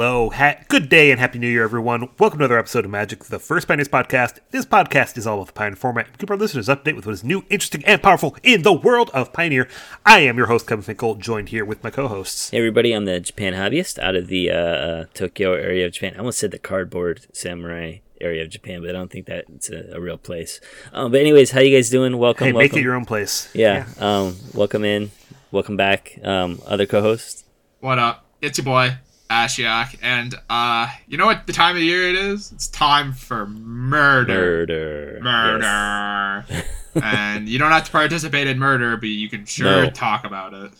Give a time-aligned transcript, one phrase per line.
[0.00, 2.08] Hello, ha- good day, and happy New Year, everyone.
[2.18, 4.38] Welcome to another episode of Magic, the First Pioneers podcast.
[4.50, 6.06] This podcast is all about the Pioneer format.
[6.06, 8.62] We keep our listeners up to date with what is new, interesting, and powerful in
[8.62, 9.68] the world of Pioneer.
[10.06, 12.48] I am your host, Kevin Finkel, joined here with my co-hosts.
[12.48, 16.14] Hey everybody, I'm the Japan hobbyist out of the uh, uh, Tokyo area of Japan.
[16.14, 19.96] I almost said the cardboard samurai area of Japan, but I don't think that's a,
[19.96, 20.62] a real place.
[20.94, 22.16] Um, but anyways, how you guys doing?
[22.16, 22.46] Welcome.
[22.46, 22.72] Hey, welcome.
[22.72, 23.50] make it your own place.
[23.52, 23.84] yeah.
[23.98, 25.10] Um, welcome in.
[25.50, 26.18] Welcome back.
[26.24, 27.44] Um, other co-hosts.
[27.80, 28.24] What up?
[28.40, 28.96] It's your boy
[29.30, 32.50] Ashiok, and uh, you know what the time of year it is?
[32.52, 34.34] It's time for murder.
[34.34, 35.18] Murder.
[35.22, 36.44] Murder.
[36.48, 36.66] Yes.
[37.02, 39.90] and you don't have to participate in murder, but you can sure No.
[39.90, 40.72] talk about it.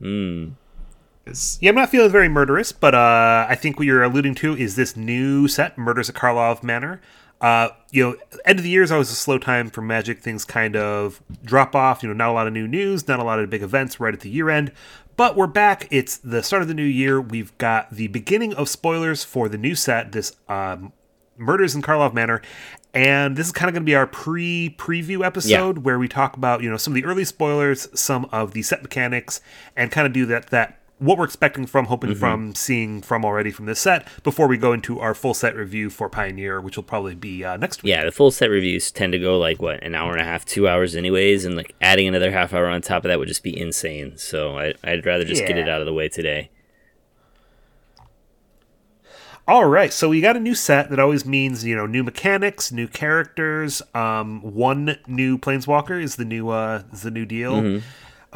[0.00, 0.52] Mm.
[1.26, 4.56] 'Cause- Yeah, I'm not feeling very murderous, but uh, I think what you're alluding to
[4.56, 7.00] is this new set, Murders at Karlov Manor.
[7.40, 8.16] Uh, you know,
[8.46, 10.20] end of the year is always a slow time for Magic.
[10.20, 12.02] Things kind of drop off.
[12.02, 14.14] You know, not a lot of new news, not a lot of big events right
[14.14, 14.70] at the year end.
[15.16, 15.88] But we're back.
[15.90, 17.18] It's the start of the new year.
[17.18, 20.92] We've got the beginning of spoilers for the new set, this um,
[21.38, 22.42] Murders in Karlov Manor.
[22.92, 26.36] And this is kind of going to be our pre preview episode where we talk
[26.36, 29.40] about, you know, some of the early spoilers, some of the set mechanics,
[29.74, 33.50] and kind of do that, that what we're expecting from, hoping from, seeing from already
[33.50, 36.84] from this set before we go into our full set review for Pioneer, which will
[36.84, 37.90] probably be uh, next week.
[37.90, 40.44] Yeah, the full set reviews tend to go like what an hour and a half,
[40.44, 43.42] two hours, anyways, and like adding another half hour on top of that would just
[43.42, 44.16] be insane.
[44.16, 46.50] So I, I'd rather just get it out of the way today.
[49.48, 52.72] All right, so we got a new set that always means you know new mechanics,
[52.72, 53.80] new characters.
[53.94, 57.80] Um, one new planeswalker is the new uh is the new deal.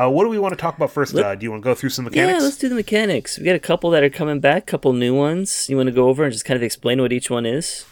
[0.01, 1.15] Uh, what do we want to talk about first?
[1.15, 2.39] uh, do you want to go through some mechanics?
[2.39, 3.39] Yeah, let's do the mechanics.
[3.39, 5.69] We got a couple that are coming back, a couple new ones.
[5.69, 7.85] You want to go over and just kind of explain what each one is?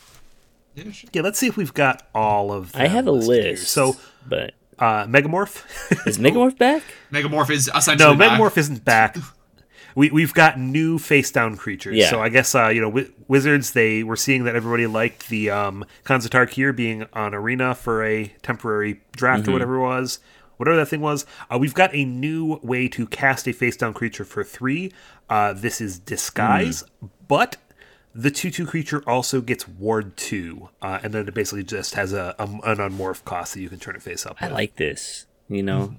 [1.13, 2.83] yeah, let's see if we've got all of them.
[2.83, 3.51] I have a listed here.
[3.53, 3.69] list.
[3.73, 6.07] So, but uh, Megamorph.
[6.07, 6.83] is Megamorph back?
[7.13, 8.39] Megamorph is essentially no, back.
[8.41, 9.17] Megamorph isn't back.
[9.95, 11.97] We we've got new face down creatures.
[11.97, 12.11] Yeah.
[12.11, 13.73] So I guess uh, you know wi- wizards.
[13.73, 18.05] They were seeing that everybody liked the um, Khans of Tarkir being on arena for
[18.05, 19.51] a temporary draft Mm-hmm.
[19.51, 20.21] or whatever it was.
[20.59, 23.95] Whatever that thing was, uh, we've got a new way to cast a face down
[23.95, 24.93] creature for three.
[25.31, 27.09] Uh, this is disguise, Mm.
[27.27, 27.57] but
[28.15, 32.13] the two two creature also gets ward two, uh, and then it basically just has
[32.13, 34.37] a, a an unmorph cost that you can turn it face up.
[34.41, 34.55] I with.
[34.55, 35.27] like this.
[35.49, 35.95] You know,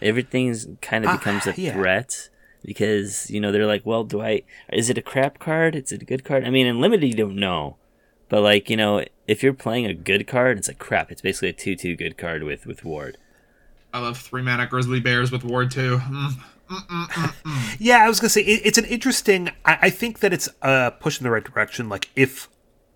[0.00, 1.72] everything's kind of Ah, becomes a yeah.
[1.72, 2.28] threat
[2.64, 4.42] because you know they're like, well, do I?
[4.72, 5.74] Is it a crap card?
[5.74, 6.44] Is it a good card?
[6.44, 7.76] I mean, in limited, you don't know,
[8.28, 11.10] but like you know, if you're playing a good card, it's like crap.
[11.10, 13.18] It's basically a two-two good card with with ward.
[13.94, 15.98] I love three mana Grizzly Bears with Ward 2.
[15.98, 16.32] Mm.
[17.78, 19.50] Yeah, I was gonna say it, it's an interesting.
[19.64, 21.88] I, I think that it's a push in the right direction.
[21.88, 22.48] Like if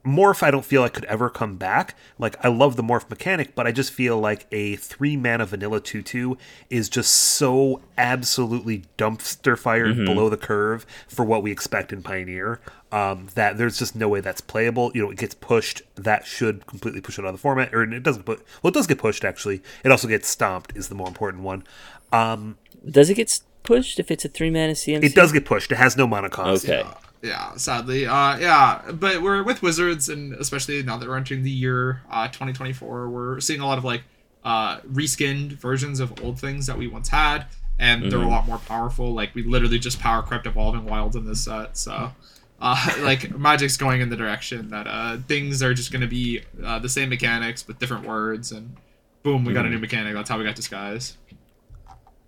[0.05, 1.95] morph, I don't feel like could ever come back.
[2.19, 5.81] Like I love the morph mechanic, but I just feel like a three mana vanilla
[5.81, 6.37] two two
[6.71, 12.61] is just so absolutely dumpster fired below the curve for what we expect in Pioneer.
[12.91, 14.91] Um, that there's just no way that's playable.
[14.95, 15.83] You know, it gets pushed.
[15.95, 18.45] That should completely push it out of the format, or it doesn't put.
[18.63, 19.63] Well, it does get pushed actually.
[19.85, 20.75] It also gets stomped.
[20.77, 21.65] Is the more important one.
[22.13, 22.57] Um,
[22.89, 25.05] Does it get pushed if it's a three mana CMC?
[25.05, 25.71] it does get pushed.
[25.71, 26.65] It has no mana cost.
[26.65, 26.89] Okay.
[27.23, 28.07] Yeah, sadly.
[28.07, 32.29] Uh, yeah, but we're with Wizards, and especially now that we're entering the year uh,
[32.29, 34.03] 2024, we're seeing a lot of like
[34.45, 37.47] uh, reskinned versions of old things that we once had,
[37.79, 39.13] and they're a lot more powerful.
[39.13, 42.13] Like we literally just power crept evolving wilds in this set, so.
[42.61, 46.43] Uh, like magic's going in the direction that uh, things are just going to be
[46.65, 48.75] uh, the same mechanics with different words and
[49.23, 51.17] boom we got a new mechanic that's how we got disguise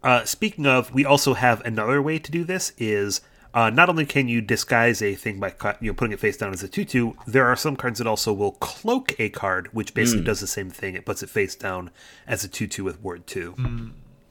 [0.03, 2.73] Uh, speaking of, we also have another way to do this.
[2.79, 3.21] Is
[3.55, 6.37] uh, not only can you disguise a thing by cut, you know putting it face
[6.37, 9.95] down as a two-two, there are some cards that also will cloak a card, which
[9.95, 10.95] basically does the same thing.
[10.95, 11.91] It puts it face down
[12.27, 13.55] as a two-two with ward two.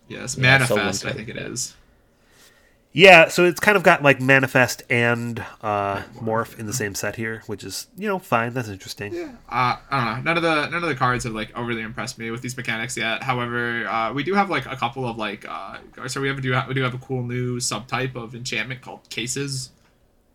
[0.08, 1.75] yes Yeah, manifest i think it is
[2.91, 7.17] Yeah, so it's kind of got like manifest and uh, morph in the same set
[7.17, 8.53] here, which is you know fine.
[8.53, 9.14] That's interesting.
[9.47, 10.22] uh, I don't know.
[10.31, 12.97] None of the none of the cards have like overly impressed me with these mechanics
[12.97, 13.22] yet.
[13.22, 15.78] However, uh, we do have like a couple of like uh,
[16.08, 19.08] so we have do have, we do have a cool new subtype of enchantment called
[19.11, 19.69] cases.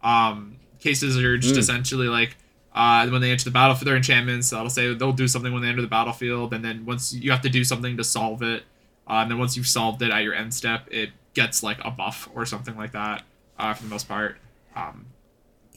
[0.04, 2.36] Um, cases are just essentially like
[2.72, 4.50] uh, when they enter the battlefield, their enchantments.
[4.50, 7.40] That'll say they'll do something when they enter the battlefield, and then once you have
[7.42, 8.62] to do something to solve it,
[9.08, 11.90] uh, and then once you've solved it at your end step, it gets like a
[11.90, 13.22] buff or something like that.
[13.58, 14.36] Uh, for the most part.
[14.74, 15.06] Um,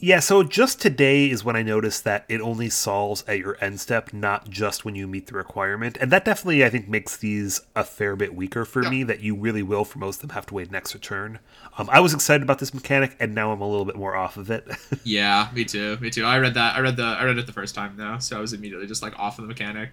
[0.00, 3.80] Yeah, so just today is when I noticed that it only solves at your end
[3.80, 5.98] step, not just when you meet the requirement.
[6.00, 8.90] And that definitely, I think, makes these a fair bit weaker for Yeah.
[8.90, 11.40] me, that you really will, for most of them, have to wait an extra turn.
[11.76, 14.36] Um, I was excited about this mechanic, and now I'm a little bit more off
[14.36, 14.66] of it.
[15.04, 15.96] Yeah, me too.
[15.98, 16.24] Me too.
[16.24, 16.76] I read that.
[16.76, 17.02] I read the.
[17.04, 19.42] I read it the first time though, so I was immediately just like off of
[19.44, 19.90] the mechanic.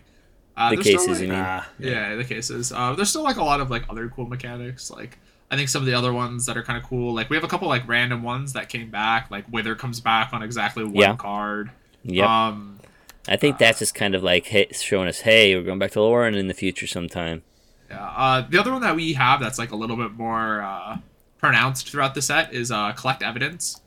[0.58, 1.42] Uh, The there's still, cases, like- you mean?
[1.44, 2.16] Ah, yeah.
[2.16, 2.72] the cases.
[2.72, 4.90] Uh, there's still like a lot of like other cool mechanics.
[4.90, 5.18] Like
[5.52, 7.44] I think some of the other ones that are kind of cool, like we have
[7.44, 10.96] a couple like random ones that came back, like Wither comes back on exactly one
[10.96, 11.16] Yeah.
[11.16, 11.72] card.
[12.04, 12.28] Yep.
[12.30, 12.80] Um,
[13.28, 16.00] I think that's just kind of like hey, showing us, hey, we're going back to
[16.00, 17.42] Lorwyn in the future sometime.
[17.90, 18.04] yeah.
[18.06, 20.98] Uh, the other one that we have that's like a little bit more uh,
[21.38, 23.82] pronounced throughout the set is uh, collect evidence.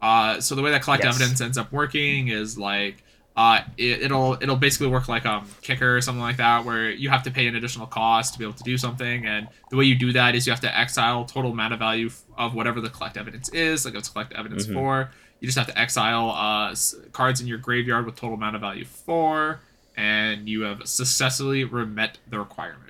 [0.00, 1.14] Uh, so the way that collect Yes.
[1.16, 3.02] evidence ends up working is like
[3.36, 7.08] uh, it, it'll it'll basically work like um kicker or something like that, where you
[7.08, 9.84] have to pay an additional cost to be able to do something, and the way
[9.84, 13.16] you do that is you have to exile total mana value of whatever the collect
[13.16, 14.74] evidence is, like it's collect evidence Mhm.
[14.74, 15.10] for.
[15.40, 18.84] You just have to exile uh, s- cards in your graveyard with total mana value
[18.84, 19.60] four,
[19.96, 22.88] and you have successfully remet the requirement.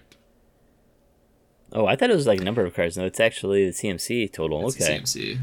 [1.73, 2.99] Oh, I thought it was like number of cards.
[2.99, 4.67] No, it's actually the CMC total.
[4.69, 4.99] It's the okay.
[5.01, 5.39] CMC.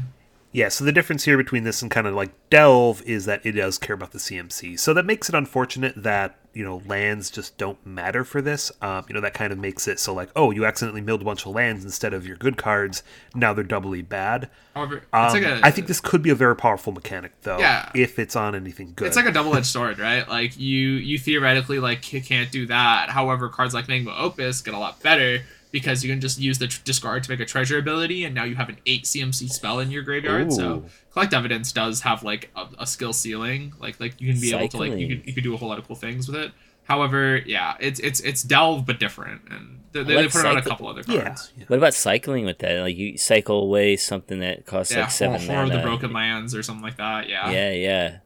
[0.52, 3.52] Yeah, so the difference here between this and kind of like Delve is that it
[3.52, 4.78] does care about the CMC.
[4.80, 8.72] So that makes it unfortunate that, you know, lands just don't matter for this.
[8.82, 11.24] Um, you know, that kind of makes it so like, oh, you accidentally milled a
[11.24, 13.04] bunch of lands instead of your good cards.
[13.32, 14.50] Now they're doubly bad.
[14.74, 17.88] However, Um, like a, I think this could be a very powerful mechanic, though, Yeah.
[17.94, 19.06] if it's on anything good.
[19.06, 20.28] it's like a double-edged sword, right?
[20.28, 23.10] Like you you theoretically like can't do that.
[23.10, 26.66] However, cards like Magma Opus get a lot better because you can just use the
[26.66, 29.78] tr- discard to make a treasure ability, and now you have an eight CMC spell
[29.78, 30.52] in your graveyard.
[30.52, 34.52] So collect evidence does have like a, a skill ceiling, like like you can be
[34.54, 36.36] able to like you can you could do a whole lot of cool things with
[36.36, 36.52] it.
[36.84, 40.48] However, yeah, it's it's it's delve but different, and they, they, like they put it
[40.50, 41.52] on a couple other cards.
[41.56, 41.64] yeah.
[41.68, 42.80] What about cycling with that?
[42.80, 45.78] Like you cycle away something that costs Yeah, like seven Horror of the.
[45.82, 47.28] Broken Lands or something like that.
[47.28, 48.16] Yeah, Yeah, yeah.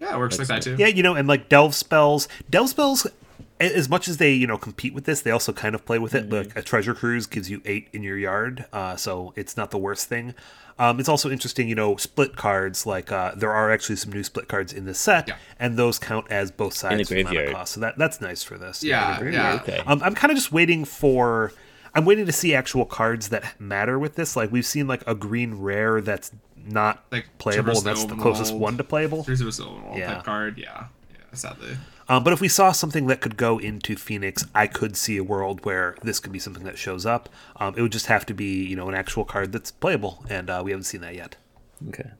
[0.00, 0.74] yeah, it works like that too.
[0.76, 3.06] Yeah, you know, and like delve spells, delve spells.
[3.60, 5.98] A- As much as they, you know, compete with this, they also kind of play
[5.98, 6.30] with it.
[6.30, 9.78] Like a treasure cruise gives you eight in your yard, uh, so it's not the
[9.78, 10.34] worst thing.
[10.80, 12.86] Um, it's also interesting, you know, split cards.
[12.86, 15.34] Like uh, there are actually some new split cards in this set, Yeah.
[15.58, 17.52] and those count as both sides of mana graveyard.
[17.54, 17.72] cost.
[17.72, 18.84] So that that's nice for this.
[18.84, 19.54] Yeah, in yeah.
[19.54, 19.78] Okay.
[19.86, 21.52] Um, I'm kind of just waiting for.
[21.94, 24.36] I'm waiting to see actual cards that matter with this.
[24.36, 26.30] Like we've seen like a green rare that's
[26.64, 29.24] not Like playable, and that's the the closest one to playable.
[29.24, 30.14] Here's a silver Yeah.
[30.14, 30.58] type card.
[30.58, 30.84] Yeah, yeah,
[31.32, 31.76] sadly.
[32.08, 35.24] Um, but if we saw something that could go into Phoenix, I could see a
[35.24, 37.28] world where this could be something that shows up.
[37.56, 40.48] Um, it would just have to be, you know, an actual card that's playable, and
[40.48, 41.36] uh, we haven't seen that yet.
[41.88, 42.10] Okay.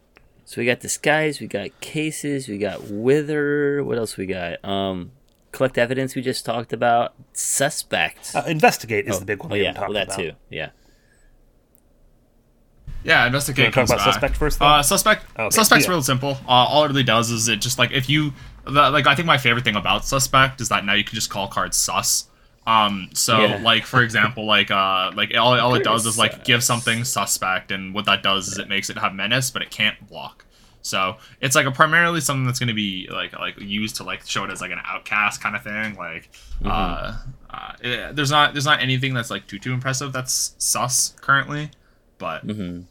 [0.44, 3.82] So we got disguise, we got cases, we got wither.
[3.82, 4.62] What else we got?
[4.64, 5.12] Um,
[5.52, 6.14] collect evidence.
[6.14, 8.32] We just talked about suspect.
[8.34, 9.52] Uh, investigate is the big one.
[9.52, 10.32] oh we yeah, haven't well talked that about.
[10.32, 10.38] too.
[10.50, 10.70] Yeah.
[13.04, 13.72] Yeah, investigate.
[13.72, 14.06] talk about back.
[14.12, 14.66] suspect first, though?
[14.66, 15.24] Uh, suspect.
[15.38, 15.90] Okay, Suspect's yeah.
[15.92, 16.32] real simple.
[16.46, 18.32] Uh, all it really does is it just like if you
[18.64, 21.30] the, like I think my favorite thing about suspect is that now you can just
[21.30, 22.26] call cards sus.
[22.66, 23.60] Um, so Yeah.
[23.62, 27.70] like for example, like uh, like all, all it does is like give something suspect,
[27.70, 30.44] and what that does is it makes it have menace, but it can't block.
[30.82, 34.26] So it's like a primarily something that's going to be like like used to like
[34.26, 35.96] show it as like an outcast kind of thing.
[35.96, 36.30] Like
[36.64, 37.16] uh,
[37.48, 41.70] uh, it- there's not there's not anything that's like too too impressive that's sus currently,
[42.18, 42.82] but hmm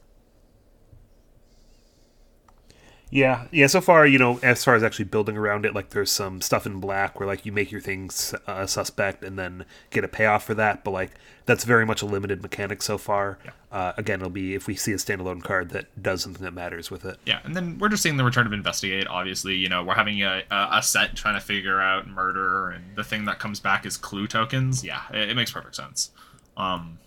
[3.10, 3.68] Yeah, yeah.
[3.68, 6.66] So far, you know, as far as actually building around it, like there's some stuff
[6.66, 10.44] in black where like you make your things uh, suspect and then get a payoff
[10.44, 10.84] for that.
[10.84, 11.12] But like
[11.46, 13.40] that's very much a limited mechanic so far.
[13.72, 16.92] Uh, again, it'll be if we see a standalone card that does something that matters
[16.92, 17.18] with it.
[17.26, 19.08] Yeah, and then we're just seeing the return of investigate.
[19.08, 22.98] Obviously, you know, we're having a, a, a set trying to figure out murder, and
[22.98, 24.84] the thing that comes back is clue tokens.
[24.84, 26.12] Yeah, it, it makes perfect sense.
[26.58, 27.00] Um,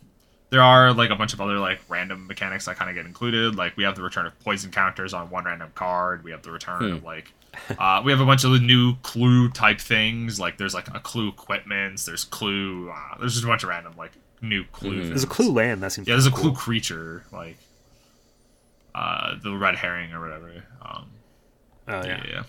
[0.51, 3.55] there are like a bunch of other like random mechanics that kind of get included.
[3.57, 6.23] Like we have the return of poison counters on one random card.
[6.25, 6.93] We have the return Hmm.
[6.97, 7.33] of like.
[7.79, 10.39] Uh, we have a bunch of new clue type things.
[10.39, 12.05] Like there's like a clue equipments.
[12.05, 12.91] There's clue.
[12.91, 15.03] Uh, there's just a bunch of random like new clue.
[15.03, 15.09] Mhm.
[15.09, 16.07] There's a clue land that seems.
[16.07, 17.57] Yeah, there's a pretty clue creature like
[18.95, 20.53] uh, the red herring or whatever.
[20.83, 21.07] Um,
[21.89, 22.07] Oh yeah.
[22.07, 22.25] yeah.
[22.29, 22.43] yeah.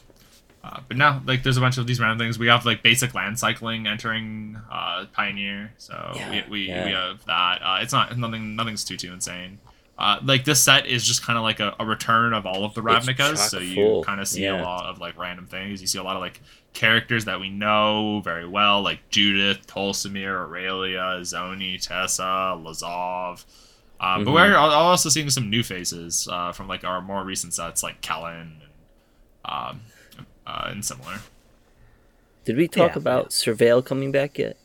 [0.64, 2.38] Uh, but now, like, there's a bunch of these random things.
[2.38, 6.86] We have like basic land cycling entering uh, Pioneer, so Yeah, we, we, yeah.
[6.86, 7.62] we have that.
[7.64, 8.56] Uh, it's not nothing.
[8.56, 9.58] Nothing's too too insane.
[9.98, 12.74] Uh, like this set is just kind of like a, a return of all of
[12.76, 14.60] the It's Ravnicas, so you kind of see yeah.
[14.60, 15.82] a lot of like random things.
[15.82, 16.42] You see a lot of like
[16.74, 23.44] characters that we know very well, like Judith, Tolsimir, Aurelia, Zoni, Teysa, Lazav.
[24.00, 24.34] Um, But Mhm.
[24.34, 28.62] we're also seeing some new faces uh, from like our more recent sets, like Kellan
[28.62, 28.62] and
[29.46, 29.82] um,
[30.52, 31.20] uh, and similar.
[32.46, 34.58] Did we talk Yeah, about surveil coming back yet?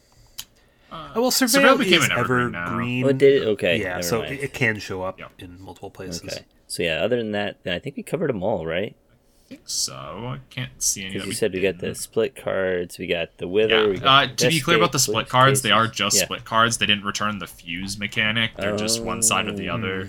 [0.90, 2.64] Uh, Well, Surveil Surveil became is an evergreen now.
[2.66, 3.04] evergreen.
[3.04, 3.46] Oh, did it?
[3.48, 3.80] Okay.
[3.80, 4.34] yeah, never so mind.
[4.34, 5.32] it, it can show up Yep.
[5.38, 6.22] in multiple places.
[6.24, 6.44] Okay.
[6.68, 8.94] So yeah, other than that, then I think we covered them all, right?
[9.44, 9.94] I think so.
[9.94, 11.10] I can't see any.
[11.12, 13.82] Because you we said we got the split cards, we got the wither.
[13.82, 13.86] Yeah.
[13.90, 16.24] We Uh, got to be clear about the split Clues, cards, they are just Yeah.
[16.24, 16.78] split cards.
[16.78, 18.56] They didn't return the fuse mechanic.
[18.56, 19.74] They're just one side or the Oh.
[19.74, 20.08] other.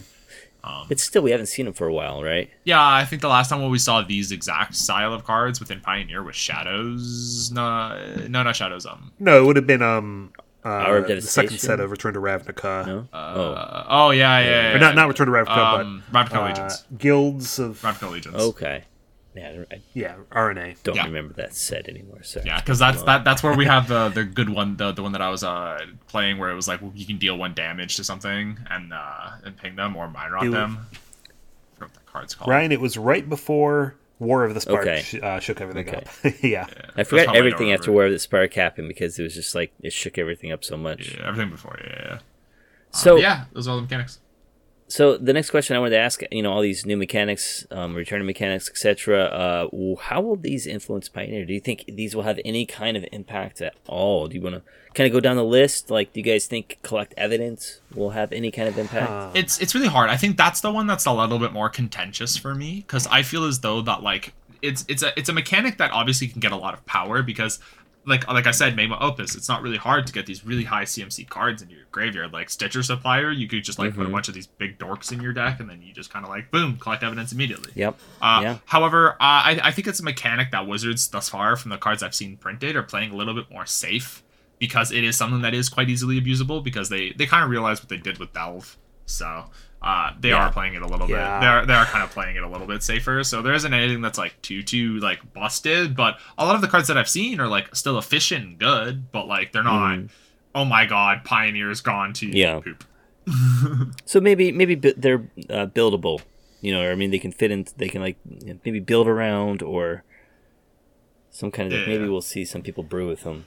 [0.68, 2.50] Um, But still, we haven't seen them for a while, right?
[2.66, 5.80] yeah, I think the last time when we saw these exact style of cards within
[5.82, 7.52] Pioneer was Shadows.
[7.54, 7.98] No,
[8.28, 8.86] no, not Shadows.
[8.86, 10.34] Um, No, it would have been um
[10.66, 12.86] Hour of the second set of Return to Ravnica.
[12.86, 13.08] No.
[13.18, 14.76] Uh, oh yeah, yeah, yeah.
[14.76, 16.84] Or not not Return to Ravnica, Um, but Ravnica uh, Legions.
[16.98, 18.36] Guilds of Ravnica Legions.
[18.38, 18.84] Oh, okay.
[19.38, 20.82] Yeah, I yeah RNA.
[20.84, 21.06] don't Yeah.
[21.06, 22.24] remember that set anymore.
[22.24, 22.46] Sorry.
[22.48, 23.24] Yeah, because that's that.
[23.24, 25.80] That's where we have the the good one, the the one that I was uh
[26.08, 29.56] playing, where it was like you can deal one damage to something and uh and
[29.58, 30.88] ping them or minor on It- them.
[31.80, 32.50] I what that card's called.
[32.50, 35.02] Ryan, it was right before War of the Spark Okay.
[35.04, 35.98] sh- uh, shook everything Okay.
[36.30, 36.34] up.
[36.44, 36.66] yeah.
[36.96, 37.92] I forgot everything no after.
[37.92, 40.76] War of the Spark happened because it was just like it shook everything up so
[40.76, 41.14] much.
[41.16, 41.80] Yeah, everything before.
[41.84, 42.20] Yeah, yeah.
[42.92, 44.20] So yeah, those are all the mechanics.
[44.90, 47.94] So the next question I wanted to ask, you know, all these new mechanics, um,
[47.94, 49.24] return mechanics, etc.
[49.26, 51.46] Uh, how will these influence Pioneer?
[51.46, 54.28] Do you think these will have any kind of impact at all?
[54.28, 54.62] Do you want to
[54.94, 55.92] kind of go down the list?
[55.92, 59.36] Like, do you guys think collect evidence will have any kind of impact?
[59.36, 60.10] It's it's really hard.
[60.10, 63.24] I think that's the one that's a little bit more contentious for me because I
[63.24, 66.54] feel as though that like it's it's a it's a mechanic that obviously can get
[66.54, 67.60] a lot of power because
[68.08, 70.84] like like I said, Magma Opus, it's not really hard to get these really high
[70.86, 72.32] CMC cards into your graveyard.
[72.34, 74.14] Like Stitcher Supplier, you could just like put a Mhm.
[74.14, 76.50] bunch of these big dorks in your deck and then you just kind of like
[76.50, 77.72] boom, collect evidence immediately.
[77.76, 78.00] Yep.
[78.22, 78.58] Uh, Yeah.
[78.66, 82.02] However, uh, I, I think it's a mechanic that Wizards thus far, from the cards
[82.02, 84.24] I've seen printed, are playing a little bit more safe
[84.60, 87.80] because it is something that is quite easily abusable because they they kind of realize
[87.82, 90.38] what they did with Delve, so uh, they Yeah.
[90.48, 91.40] are playing it a little Yeah.
[91.40, 91.42] bit.
[91.42, 93.24] They are they are kind of playing it a little bit safer.
[93.24, 96.68] So there isn't anything that's like too too like busted, but a lot of the
[96.68, 99.98] cards that I've seen are like still efficient and good, but like they're not.
[100.00, 100.10] Mhm.
[100.56, 102.60] Oh my god, Pioneer's gone to Yeah.
[102.60, 102.84] poop.
[104.06, 106.22] So maybe maybe bu- they're uh, buildable.
[106.62, 107.66] You know, I mean, they can fit in.
[107.78, 110.04] They can like you know, maybe build around or
[111.30, 111.80] some kind of.
[111.82, 111.86] Yeah.
[111.88, 113.46] Maybe we'll see some people brew with them.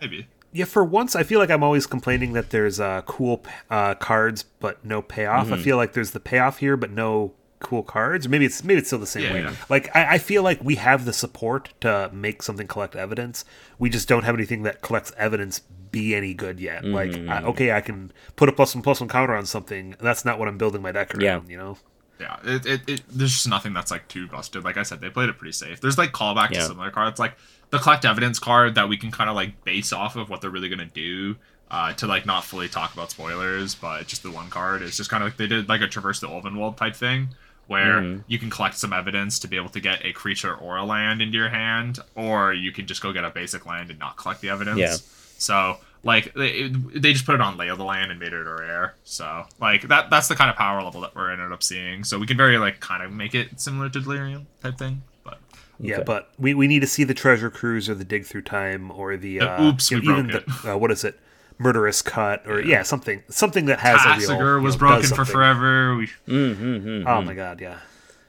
[0.00, 0.26] Maybe.
[0.52, 4.42] Yeah, for once, I feel like I'm always complaining that there's uh, cool uh, cards
[4.42, 5.46] but no payoff.
[5.46, 5.54] Mm-hmm.
[5.54, 8.26] I feel like there's the payoff here but no cool cards.
[8.28, 9.40] Maybe it's maybe it's still the same Yeah, way.
[9.42, 9.54] yeah.
[9.68, 13.44] Like I, I feel like we have the support to make something collect evidence.
[13.78, 15.60] We just don't have anything that collects evidence
[15.92, 16.84] be any good yet.
[16.84, 17.28] Like Mm-hmm.
[17.30, 19.94] I, okay, I can put a plus one plus one counter on something.
[20.00, 21.22] That's not what I'm building my deck around.
[21.22, 21.40] Yeah.
[21.46, 21.76] You know.
[22.20, 24.62] Yeah, it, it, it there's just nothing that's like too busted.
[24.62, 25.80] Like I said, they played it pretty safe.
[25.80, 26.60] There's like callback Yeah.
[26.60, 27.34] to similar cards, like
[27.70, 30.50] the collect evidence card that we can kind of like base off of what they're
[30.50, 31.36] really gonna do.
[31.70, 35.08] Uh, to like not fully talk about spoilers, but just the one card is just
[35.08, 37.28] kind of like they did like a traverse the Ulvenwald type thing,
[37.68, 38.24] where Mhm.
[38.26, 41.22] you can collect some evidence to be able to get a creature or a land
[41.22, 44.40] into your hand, or you can just go get a basic land and not collect
[44.40, 44.80] the evidence.
[44.80, 44.96] Yeah.
[45.38, 48.46] So like they, they just put it on lay of the land and made it
[48.46, 48.94] a rare.
[49.04, 52.04] So like that that's the kind of power level that we're ended up seeing.
[52.04, 55.02] So we can very like kind of make it similar to Delirium type thing.
[55.24, 55.38] But
[55.78, 56.04] Yeah, Okay.
[56.04, 59.16] but we, we need to see the treasure cruise or the dig through time or
[59.16, 61.18] the The uh, oops, you we know, even broke the uh, what is it
[61.58, 65.00] murderous cut or yeah, something something that has a real Tasigur you was know, broken
[65.02, 65.94] does for forever.
[65.96, 67.06] We Mm-hmm.
[67.06, 67.80] Oh my god, yeah,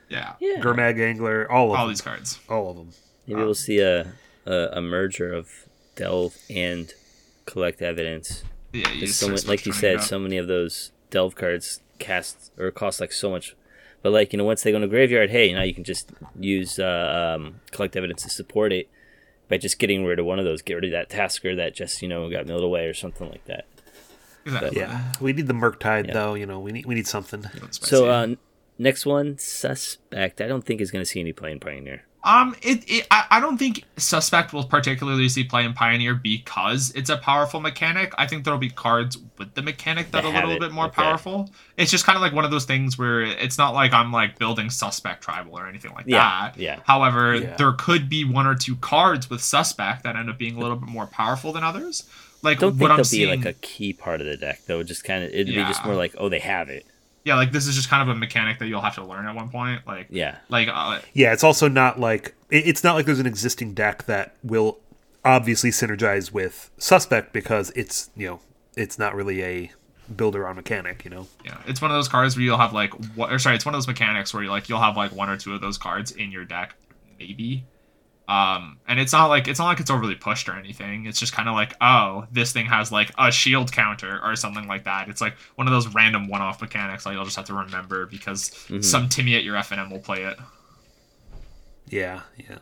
[0.10, 0.34] yeah.
[0.42, 0.60] Yeah.
[0.60, 2.38] Gurmag Angler, all of All them, these cards.
[2.50, 2.90] all of them.
[3.28, 4.12] Maybe we'll see a,
[4.46, 5.50] a a merger of
[5.96, 6.94] delve and
[7.46, 8.44] collect evidence.
[8.74, 10.04] Yeah, you so start many, like you said, it up.
[10.04, 13.56] so many of those delve cards cast or cost like so much.
[14.02, 16.80] But like you know, once they go to graveyard, hey, now you can just use
[16.80, 18.90] uh, um, collect evidence to support it
[19.50, 20.62] by just getting rid of one of those.
[20.62, 23.46] Get rid of that Tasigur that just you know got milled away or something like
[23.46, 23.66] that.
[24.46, 24.80] Exactly.
[24.80, 26.14] Yeah, we need the Murktide Yeah.
[26.14, 26.34] though.
[26.34, 27.46] You know, we need we need something.
[27.72, 28.36] So uh,
[28.80, 30.42] next one, suspect.
[30.42, 32.04] I don't think is going to see any play in Pioneer.
[32.24, 36.92] Um, it, it I, I don't think suspect will particularly see play in Pioneer because
[36.96, 38.14] it's a powerful mechanic.
[38.16, 40.72] I think there'll be cards with the mechanic that That are a little it, bit
[40.72, 41.02] more okay.
[41.02, 41.50] powerful.
[41.78, 44.38] It's just kind of like one of those things where it's not like I'm like
[44.38, 46.58] building suspect tribal or anything like Yeah, that.
[46.60, 46.80] yeah.
[46.86, 47.56] However, Yeah.
[47.56, 50.78] there could be one or two cards with suspect that end up being a little
[50.78, 52.08] bit more powerful than others.
[52.44, 54.62] Like Don't think what they'll I'm be seeing, like a key part of the deck
[54.68, 54.84] though.
[54.84, 56.86] Just kind of it'd be just more like oh they have it.
[57.24, 59.36] Yeah, like this is just kind of a mechanic that you'll have to learn at
[59.36, 59.86] one point.
[59.86, 60.38] Like Yeah.
[60.50, 64.36] like uh, Yeah, it's also not like it's not like there's an existing deck that
[64.44, 64.80] will
[65.24, 68.40] obviously synergize with Suspect because it's you know
[68.76, 69.72] it's not really a
[70.16, 71.04] builder on mechanic.
[71.06, 71.28] You know.
[71.46, 73.76] Yeah, it's one of those cards where you'll have like what or sorry, it's one
[73.76, 76.12] of those mechanics where you like you'll have like one or two of those cards
[76.12, 76.76] in your deck,
[77.20, 77.64] maybe.
[78.32, 81.06] Um, and it's not like it's not like it's overly pushed or anything.
[81.06, 84.68] It's just kind of like, oh, this thing has like a shield counter or something
[84.68, 85.10] like that.
[85.10, 88.56] It's like one of those random one-off mechanics that you'll just have to remember because
[88.80, 90.38] some Timmy at your FNM will play it.
[91.90, 92.60] Yeah, yeah.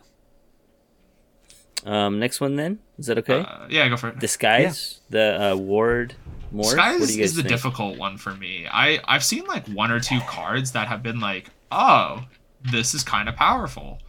[1.84, 3.38] Um, next one then is that okay?
[3.40, 4.18] Uh, yeah, go for it.
[4.18, 6.14] Disguise the uh, ward
[6.50, 6.64] more.
[6.64, 7.48] Disguise what do you guys is the think?
[7.48, 8.66] difficult one for me.
[8.68, 12.24] I I've seen like one or two cards that have been like, oh,
[12.72, 14.00] this is kind of powerful.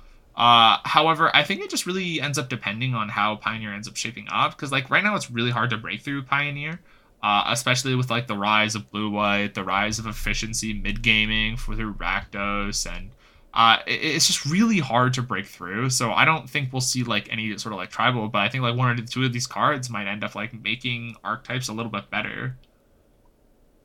[0.42, 3.96] Uh, however, I think it just really ends up depending on how Pioneer ends up
[3.96, 4.56] shaping up.
[4.56, 6.80] Because like right now, it's really hard to break through Pioneer,
[7.22, 11.58] uh, especially with like the rise of blue white, the rise of efficiency mid gaming
[11.58, 13.12] for through Rakdos, and
[13.54, 15.92] uh, it, it's just really hard to break through.
[15.92, 18.64] So I don't think we'll see like any sort of like tribal, but I think
[18.64, 21.92] like one or two of these cards might end up like making archetypes a little
[21.92, 22.58] bit better.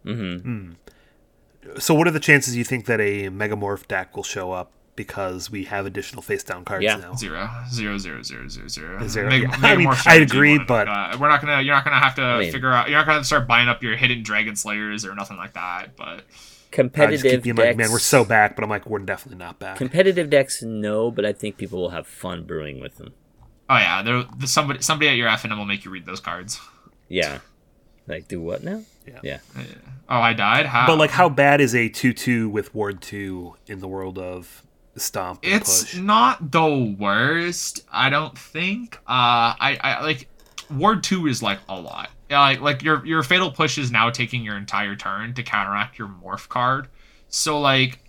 [0.06, 0.72] Mm-hmm.
[1.78, 5.50] So, what are the chances you think that a Megamorph deck will show up because
[5.50, 6.96] we have additional face down cards Yeah.
[6.96, 7.14] now?
[7.14, 9.06] Zero, zero, zero, zero, zero, zero.
[9.06, 9.50] Zero, Meg- yeah.
[9.62, 11.60] I mean, Megamorph I'd agree, won't, but- uh, we're not gonna.
[11.62, 12.88] You're not gonna have to I mean- figure out.
[12.88, 15.96] You're not gonna start buying up your hidden dragon slayers or nothing like that.
[15.96, 16.24] But
[16.72, 17.66] Competitive keep decks.
[17.68, 19.76] like, man, we're so back, but I'm like, we're definitely not back.
[19.76, 23.12] competitive decks, no, but I think people will have fun brewing with them.
[23.70, 24.24] oh yeah, there.
[24.38, 26.60] the- Somebody, somebody at your FNM will make you read those cards.
[27.08, 27.38] Yeah.
[28.08, 28.82] Like do what now?
[29.06, 29.18] Yeah.
[29.22, 29.38] Yeah.
[30.08, 30.66] Oh, I died.
[30.66, 30.86] How?
[30.86, 34.62] But like, how bad is a two-two with Ward two in the world of
[34.96, 35.40] Stomp?
[35.42, 35.96] It's push?
[36.00, 40.28] not the worst i don't think uh i i like
[40.70, 44.10] ward 2 is like a lot yeah like like your your fatal push is now
[44.10, 46.88] taking your entire turn to counteract your morph card
[47.28, 48.00] so like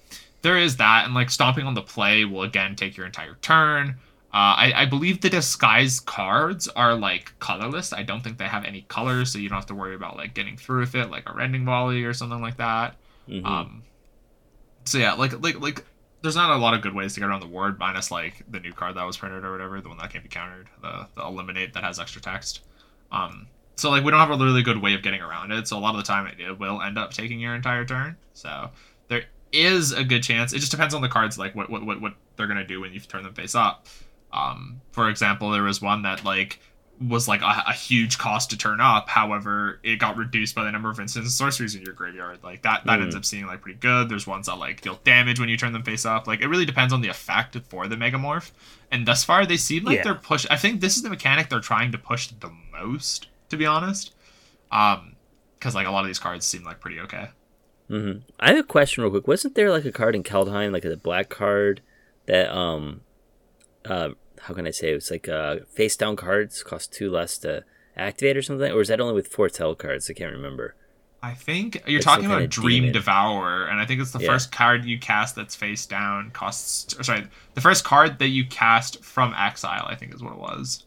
[0.41, 3.95] there is that and like stomping on the play will again take your entire turn
[4.33, 7.93] uh, I, I believe the disguise cards are like colorless.
[7.93, 10.33] I don't think they have any colors, so you don't have to worry about like
[10.33, 12.97] getting through with it, like a rending volley or something like that.
[13.27, 13.45] Mhm.
[13.45, 13.83] Um,
[14.83, 15.85] so yeah, like like like,
[16.21, 18.59] there's not a lot of good ways to get around the ward, minus like the
[18.59, 21.23] new card that was printed or whatever, the one that can't be countered, the the
[21.23, 22.61] eliminate that has extra text.
[23.11, 25.67] Um, so like we don't have a really good way of getting around it.
[25.67, 28.17] So a lot of the time it, it will end up taking your entire turn.
[28.33, 28.71] So
[29.07, 30.53] there is a good chance.
[30.53, 32.93] It just depends on the cards, like what what what, what they're gonna do when
[32.93, 33.87] you turn them face up.
[34.33, 36.59] Um, for example, there was one that like
[36.99, 39.07] was like a, a huge cost to turn up.
[39.07, 42.39] However, it got reduced by the number of instants and sorceries in your graveyard.
[42.43, 43.03] Like that, that Mm.
[43.03, 44.09] ends up seeing like pretty good.
[44.09, 46.25] There's ones that like deal damage when you turn them face up.
[46.27, 48.51] Like it really depends on the effect for the Megamorph.
[48.91, 50.03] And thus far, they seem like Yeah.
[50.05, 50.47] they're push.
[50.49, 54.13] I think this is the mechanic they're trying to push the most, to be honest.
[54.71, 55.15] Um,
[55.59, 57.27] because like a lot of these cards seem like pretty okay.
[57.89, 59.27] hmm I have a question real quick.
[59.27, 61.81] Wasn't there like a card in Kaldheim, like a black card
[62.25, 63.01] that um
[63.85, 64.09] uh
[64.41, 67.63] how can I say it was like uh face down cards cost two less to
[67.95, 68.71] activate or something?
[68.71, 70.09] Or is that only with foretell cards?
[70.09, 70.75] I can't remember.
[71.23, 72.93] I think you're It's talking about Dream demon.
[72.93, 74.27] Devourer, and I think it's the Yeah.
[74.27, 76.97] first card you cast that's face down costs.
[76.99, 79.85] Or sorry, the first card that you cast from exile.
[79.87, 80.83] I think is what it was.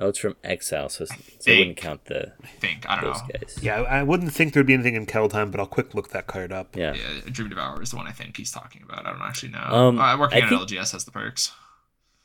[0.00, 3.12] Oh, it's from Exile, so, so I think- wouldn't count the I think I don't
[3.12, 3.28] those know.
[3.40, 3.58] guys.
[3.60, 6.28] Yeah, I I wouldn't think there'd be anything in Kaldheim, but I'll quick look that
[6.28, 6.76] card up.
[6.76, 6.94] Yeah.
[6.94, 9.06] Yeah, Dream Devourer is the one I think he's talking about.
[9.06, 9.58] I don't actually know.
[9.64, 11.50] Um, uh, working I on think- LGS has the perks.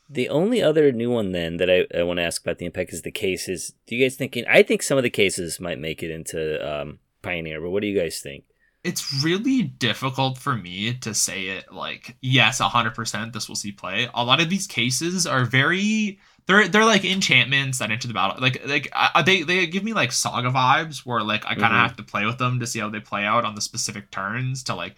[0.10, 2.94] The only other new one then that I, I want to ask about the impact
[2.94, 3.74] is the cases.
[3.88, 4.38] Do you guys think?
[4.50, 7.88] I think some of the cases might make it into um, Pioneer, but what do
[7.88, 8.44] you guys think?
[8.84, 13.32] It's really difficult for me to say it like yes, hundred percent.
[13.34, 14.10] This will see play.
[14.14, 16.20] A lot of these cases are very.
[16.48, 18.42] They're they're like enchantments that enter the battle.
[18.42, 21.80] Like like I, they they give me like saga vibes where like I kind of
[21.80, 21.84] Mhm.
[21.84, 24.64] have to play with them to see how they play out on the specific turns
[24.64, 24.96] to like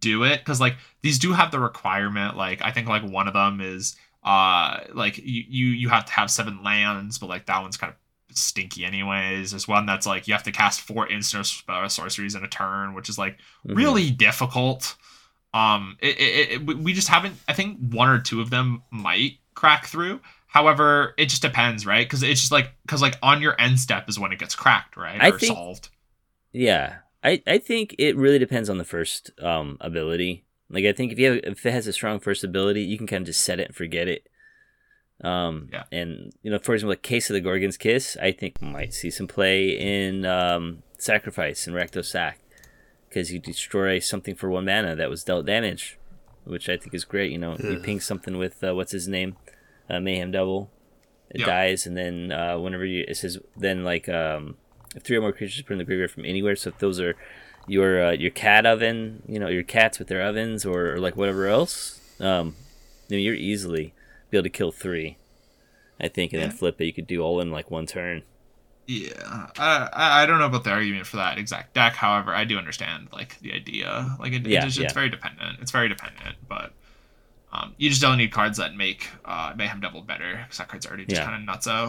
[0.00, 2.38] do it because like these do have the requirement.
[2.38, 3.94] Like I think like one of them is
[4.26, 7.92] uh like you you you have to have seven lands, but like that one's kind
[7.92, 9.52] of stinky anyways.
[9.52, 11.46] There's one that's like you have to cast four instant
[11.88, 13.76] sorceries in a turn, which is like Mhm.
[13.76, 14.96] really difficult.
[15.54, 17.36] Um, it, it, it, we- we just haven't.
[17.48, 20.20] I think one or two of them might crack through.
[20.48, 22.04] However, it just depends, right?
[22.06, 24.96] Because it's just like because like on your end step is when it gets cracked,
[24.96, 25.22] right?
[25.22, 25.88] I or think- solved.
[26.52, 30.45] Yeah, I, I think it really depends on the first um, ability.
[30.70, 33.06] Like I think if you have, if it has a strong first ability, you can
[33.06, 34.26] kind of just set it and forget it.
[35.22, 35.84] Um, Yeah.
[35.92, 39.10] And you know, for example, like Case of the Gorgon's Kiss, I think might see
[39.10, 42.40] some play in um, Sacrifice and Rakdos Sac
[43.08, 45.98] because you destroy something for one mana that was dealt damage,
[46.44, 47.32] which I think is great.
[47.32, 49.36] You know, you ping something with uh, what's his name,
[49.88, 50.70] uh, Mayhem Devil.
[51.30, 51.46] It Yeah.
[51.46, 54.56] dies, and then uh, whenever you it says then like um,
[54.94, 56.56] if three or more creatures put in the graveyard from anywhere.
[56.56, 57.16] So if those are
[57.66, 61.16] your uh, your cat oven, you know, your cats with their ovens, or, or like
[61.16, 62.54] whatever else, um,
[63.08, 63.92] you're easily
[64.30, 65.16] be able to kill three.
[65.98, 66.48] I think, and Yeah.
[66.48, 66.84] then flip it.
[66.84, 68.22] You could do all in like one turn.
[68.86, 69.88] Yeah, I,
[70.22, 71.94] I don't know about the argument for that exact deck.
[71.94, 74.14] However, I do understand like the idea.
[74.20, 74.84] Like it, Yeah, it just, yeah.
[74.84, 75.58] it's very dependent.
[75.60, 76.72] It's very dependent, but
[77.52, 80.86] um, you just don't need cards that make uh, Mayhem Devil better because that card's
[80.86, 81.88] already just kind of nutso.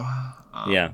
[0.52, 0.90] Um, yeah,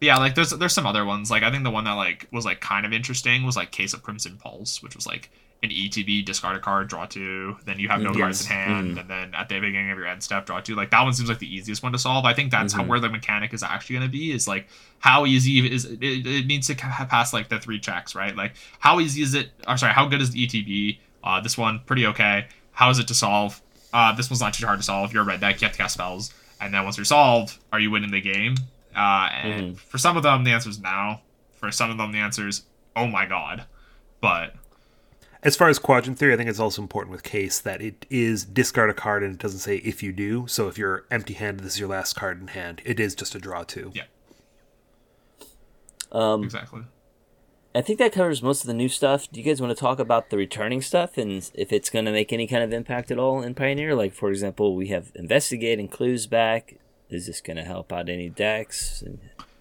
[0.00, 1.30] yeah, like there's there's some other ones.
[1.30, 3.94] Like I think the one that like was like kind of interesting was like Case
[3.94, 5.30] of Crimson Pulse, which was like
[5.64, 8.94] an ETB discard a card, draw two, then you have no Mm, cards in hand,
[8.96, 9.00] Mhm.
[9.00, 10.76] and then at the beginning of your end step, draw two.
[10.76, 12.24] Like that one seems like the easiest one to solve.
[12.24, 12.86] I think that's how Mhm.
[12.86, 14.30] where the mechanic is actually going to be.
[14.30, 14.68] Is like
[15.00, 18.36] how easy is it, it needs to pass like the three checks, right?
[18.36, 19.50] Like how easy is it?
[19.66, 21.00] Or sorry, how good is the ETB?
[21.24, 22.46] Uh, this one pretty okay.
[22.72, 23.60] How is it to solve?
[23.92, 25.12] Uh, this one's not too hard to solve.
[25.12, 27.80] You're a red deck, you have to cast spells, and then once you're solved, are
[27.80, 28.54] you winning the game?
[28.96, 29.78] Uh, and Mhm.
[29.78, 31.20] for some of them, the answer is no.
[31.54, 32.62] For some of them, the answer is
[32.96, 33.64] oh my god.
[34.20, 34.54] But
[35.44, 38.44] As far as quadrant theory, I think it's also important with case that it is
[38.44, 40.46] discard a card and it doesn't say if you do.
[40.48, 42.82] So if you're empty handed, this is your last card in hand.
[42.84, 43.92] It is just a draw two.
[43.94, 44.02] Yeah,
[46.10, 46.82] Um, exactly.
[47.74, 49.30] I think that covers most of the new stuff.
[49.30, 52.10] Do you guys want to talk about the returning stuff and if it's going to
[52.12, 53.94] make any kind of impact at all in Pioneer?
[53.94, 56.74] Like, for example, we have Investigate and Clues back.
[57.10, 59.02] Is this going to help out any decks?
[59.02, 59.18] And,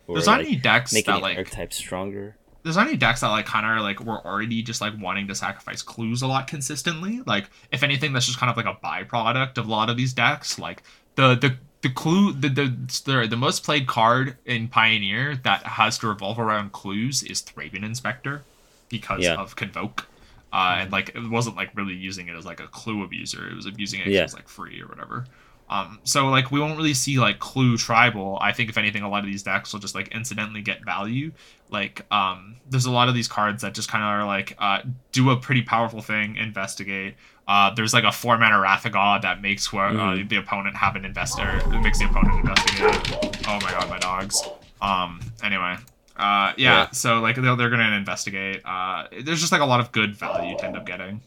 [0.08, 2.36] or, There's not like, any decks make that like archetypes stronger?
[2.64, 5.36] there's not any decks that like kind of like we're already just like wanting to
[5.36, 7.22] sacrifice clues a lot consistently.
[7.26, 10.12] Like if anything, that's just kind of like a byproduct of a lot of these
[10.12, 10.60] decks.
[10.60, 10.84] Like
[11.16, 15.98] the the the clue the the the, the most played card in Pioneer that has
[16.00, 18.44] to revolve around clues is Thraben Inspector
[18.90, 19.36] because Yeah.
[19.36, 20.08] of Convoke.
[20.52, 23.48] Uh, and like it wasn't like really using it as like a clue abuser.
[23.48, 24.24] It was abusing it Yeah.
[24.24, 25.26] was like free or whatever.
[25.70, 28.38] Um, so like we won't really see like clue tribal.
[28.42, 31.32] I think if anything, a lot of these decks will just like incidentally get value.
[31.70, 34.82] Like um, there's a lot of these cards that just kind of are like uh,
[35.12, 37.16] do a pretty powerful thing, investigate.
[37.50, 40.30] Uh, there's like a four mana of that makes where uh, Mhm.
[40.30, 41.62] the opponent have an investor.
[41.82, 43.48] Makes the opponent investigate.
[43.48, 44.42] Oh my god, my dogs.
[44.82, 45.20] Um.
[45.44, 45.76] Anyway.
[46.16, 46.54] Uh.
[46.56, 46.56] Yeah.
[46.58, 46.92] Yeah.
[46.92, 48.62] So like they're, they're gonna investigate.
[48.66, 49.08] Uh.
[49.22, 51.22] There's just like a lot of good value to end up getting.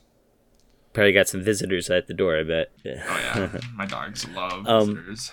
[0.93, 2.73] Probably got some visitors at the door, I bet.
[2.85, 3.61] Oh yeah.
[3.75, 5.33] my dogs love Um, visitors.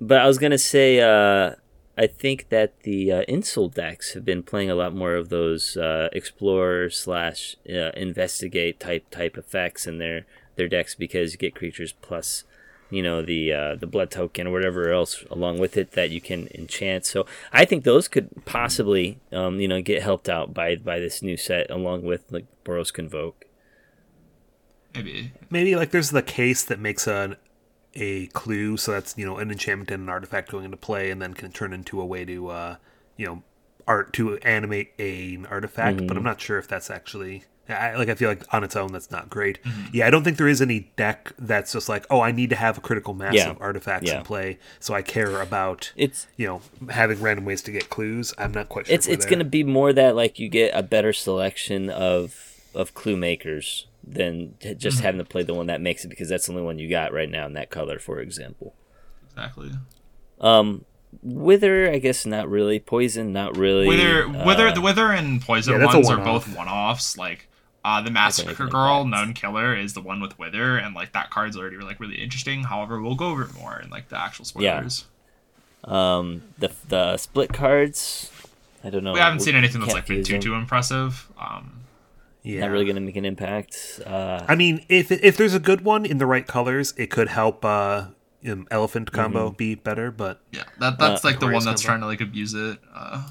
[0.00, 1.56] But I was gonna say, uh,
[1.98, 5.76] I think that the uh, insult decks have been playing a lot more of those
[5.76, 10.24] uh, explore slash uh, investigate type type effects in their
[10.56, 12.44] their decks because you get creatures plus,
[12.88, 16.22] you know, the uh, the blood token or whatever else along with it that you
[16.22, 17.04] can enchant.
[17.04, 21.20] So I think those could possibly, um, you know, get helped out by by this
[21.20, 23.44] new set along with like Boros Convoke.
[24.94, 25.32] Maybe.
[25.50, 27.36] Maybe like there's the case that makes an
[27.94, 31.20] a clue, so that's you know an enchantment and an artifact going into play, and
[31.20, 32.76] then can turn into a way to uh,
[33.16, 33.42] you know
[33.86, 36.06] art to animate a, an artifact.
[36.06, 37.44] But I'm not sure if that's actually.
[37.68, 39.60] I, like I feel like on its own that's not great.
[39.92, 42.56] Yeah, I don't think there is any deck that's just like, oh, I need to
[42.56, 43.50] have a critical mass Yeah.
[43.50, 44.18] of artifacts Yeah.
[44.18, 48.34] in play, so I care about It's you know having random ways to get clues.
[48.38, 48.94] I'm not quite sure.
[48.96, 53.16] it's it's gonna be more that like you get a better selection of of clue
[53.16, 55.04] makers than just Mm-hmm.
[55.06, 57.12] having to play the one that makes it because that's the only one you got
[57.12, 58.74] right now in that color, for example.
[59.30, 59.70] Exactly.
[60.40, 60.84] Um,
[61.22, 62.78] wither, I guess not really.
[62.80, 63.86] Poison, not really.
[63.86, 66.46] Wither, Uh, wither, the wither and poison Yeah, ones are one-off.
[66.46, 67.16] both one-offs.
[67.16, 67.48] Like,
[67.84, 71.12] uh, the massacre anything like girl, known killer, is the one with wither, and like
[71.12, 72.64] that card's already like really interesting.
[72.64, 74.78] However, we'll go over it more in like the actual Yeah.
[74.80, 75.04] spoilers.
[75.84, 78.30] um the the split cards.
[78.84, 79.12] I don't know.
[79.14, 81.28] We haven't seen anything that's like been too too impressive.
[81.40, 81.79] Um,
[82.42, 82.60] yeah.
[82.60, 84.00] Not really gonna make an impact.
[84.06, 87.28] Uh, I mean, if if there's a good one in the right colors, it could
[87.28, 88.06] help uh,
[88.48, 89.56] um, elephant combo Mm-hmm.
[89.56, 90.10] be better.
[90.10, 91.86] But yeah, that that's Uh, like the one that's combo.
[91.86, 92.78] trying to like abuse it.
[92.94, 93.28] Uh,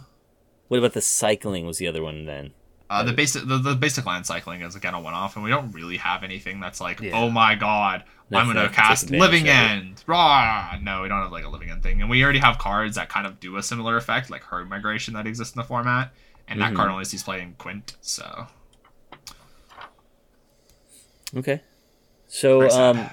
[0.67, 1.65] what about the cycling?
[1.65, 2.51] Was the other one then?
[2.91, 5.71] uh, the basic the, the basic land cycling is again a one-off, and we don't
[5.71, 7.11] really have anything that's like, Yeah.
[7.13, 9.47] oh my god, I'm gonna that cast Living.
[9.47, 10.03] End.
[10.07, 10.75] Rah!
[10.81, 13.07] No, we don't have like a Living End thing, and we already have cards that
[13.09, 16.11] kind of do a similar effect, like Herd Migration that exists in the format,
[16.47, 16.77] and that Mhm.
[16.77, 17.95] card only sees play in Quint.
[18.01, 18.47] So
[21.35, 21.61] Okay.
[22.27, 23.09] So um,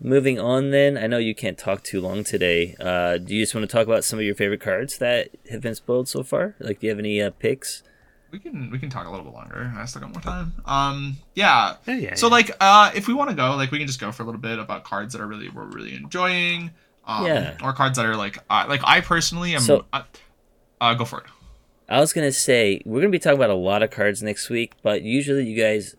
[0.00, 0.96] moving on then.
[0.96, 2.76] I know you can't talk too long today.
[2.78, 5.60] Uh, do you just want to talk about some of your favorite cards that have
[5.60, 6.54] been spoiled so far?
[6.60, 7.82] Like, do you have any uh, picks?
[8.32, 9.72] we can we can talk a little bit longer.
[9.76, 10.52] I still got more time.
[10.66, 11.76] Um, yeah.
[11.86, 12.32] yeah, yeah, So yeah.
[12.32, 14.40] like, uh, if we want to go, like, we can just go for a little
[14.40, 16.70] bit about cards that are really we're really enjoying.
[17.06, 17.56] Um, Yeah.
[17.62, 19.60] Or cards that are like, uh, like I personally am.
[19.60, 20.02] So- uh,
[20.80, 21.26] uh, go for it.
[21.88, 24.72] I was gonna say we're gonna be talking about a lot of cards next week,
[24.82, 25.94] but usually you guys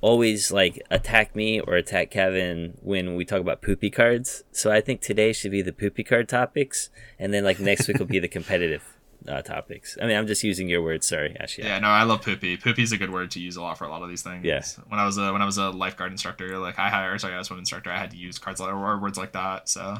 [0.00, 4.44] always like attack me or attack Kevin when we talk about poopy cards.
[4.52, 7.98] So I think today should be the poopy card topics, and then like next week
[7.98, 8.82] will be the competitive
[9.26, 9.98] uh, topics.
[10.00, 11.06] I mean, I'm just using your words.
[11.06, 11.64] Sorry, Ashley.
[11.64, 12.56] Yeah, no, I love poopy.
[12.56, 14.44] Poopy is a good word to use a lot for a lot of these things.
[14.44, 14.62] Yeah.
[14.88, 17.38] When I was a when I was a lifeguard instructor, like I had, sorry, I
[17.38, 19.68] was an instructor, I had to use cards like, or words like that.
[19.68, 19.98] So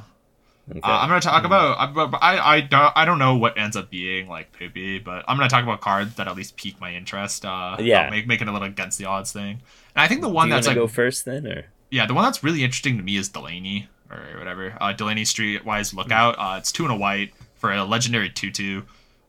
[0.70, 0.80] Okay.
[0.84, 1.78] uh, I'm gonna talk about.
[1.78, 5.38] I'm- I I don't I don't know what ends up being like poopy, but I'm
[5.38, 7.46] gonna talk about cards that at least pique my interest.
[7.46, 8.00] Uh, Yeah.
[8.02, 9.60] about make, making a little against the odds thing.
[9.98, 12.44] And I think the one that's like go first then, or yeah, the one that's
[12.44, 14.76] really interesting to me is Delaney or whatever.
[14.80, 16.36] Uh, Delaney Streetwise Lookout.
[16.38, 18.84] Uh, it's two and a white for a legendary two-two.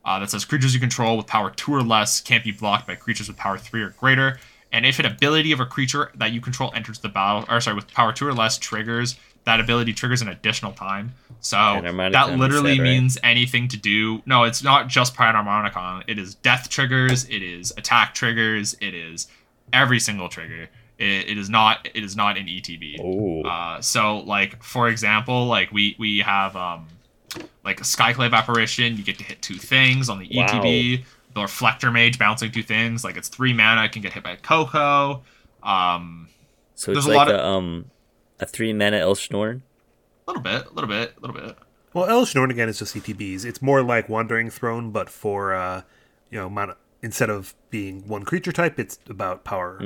[0.05, 2.93] Uh, that says creatures you control with power two or less can't be blocked by
[2.93, 4.39] creatures with power three or greater.
[4.71, 7.75] And if an ability of a creature that you control enters the battle, or sorry,
[7.75, 11.13] with power two or less triggers, that ability triggers an additional time.
[11.39, 12.89] So that literally said, right?
[12.91, 14.21] means anything to do.
[14.27, 16.03] No, it's not just Panharmonicon.
[16.05, 17.25] It is death triggers.
[17.25, 18.75] It is attack triggers.
[18.79, 19.27] It is
[19.73, 20.69] every single trigger.
[20.97, 21.87] It, it is not.
[21.93, 22.97] It is not an ETB.
[23.01, 26.87] oh, Uh, so like for example, like we we have um
[27.63, 28.97] like a Skyclave apparition.
[28.97, 30.45] You get to hit two things on the Wow.
[30.47, 31.03] ETB.
[31.35, 33.03] the Reflector Mage bouncing two things.
[33.03, 35.21] Like it's three mana, it can get hit by Coco.
[35.63, 36.27] Um,
[36.75, 37.85] So There's it's a like lot a um
[38.39, 39.61] a three mana Elesh Norn.
[40.27, 41.57] a little bit, a little bit, a little bit.
[41.93, 43.45] Well, Elesh Norn again is just ETBs.
[43.45, 45.83] It's more like Wandering Throne, but for uh,
[46.31, 49.77] you know, mono- instead of being one creature type, it's about power.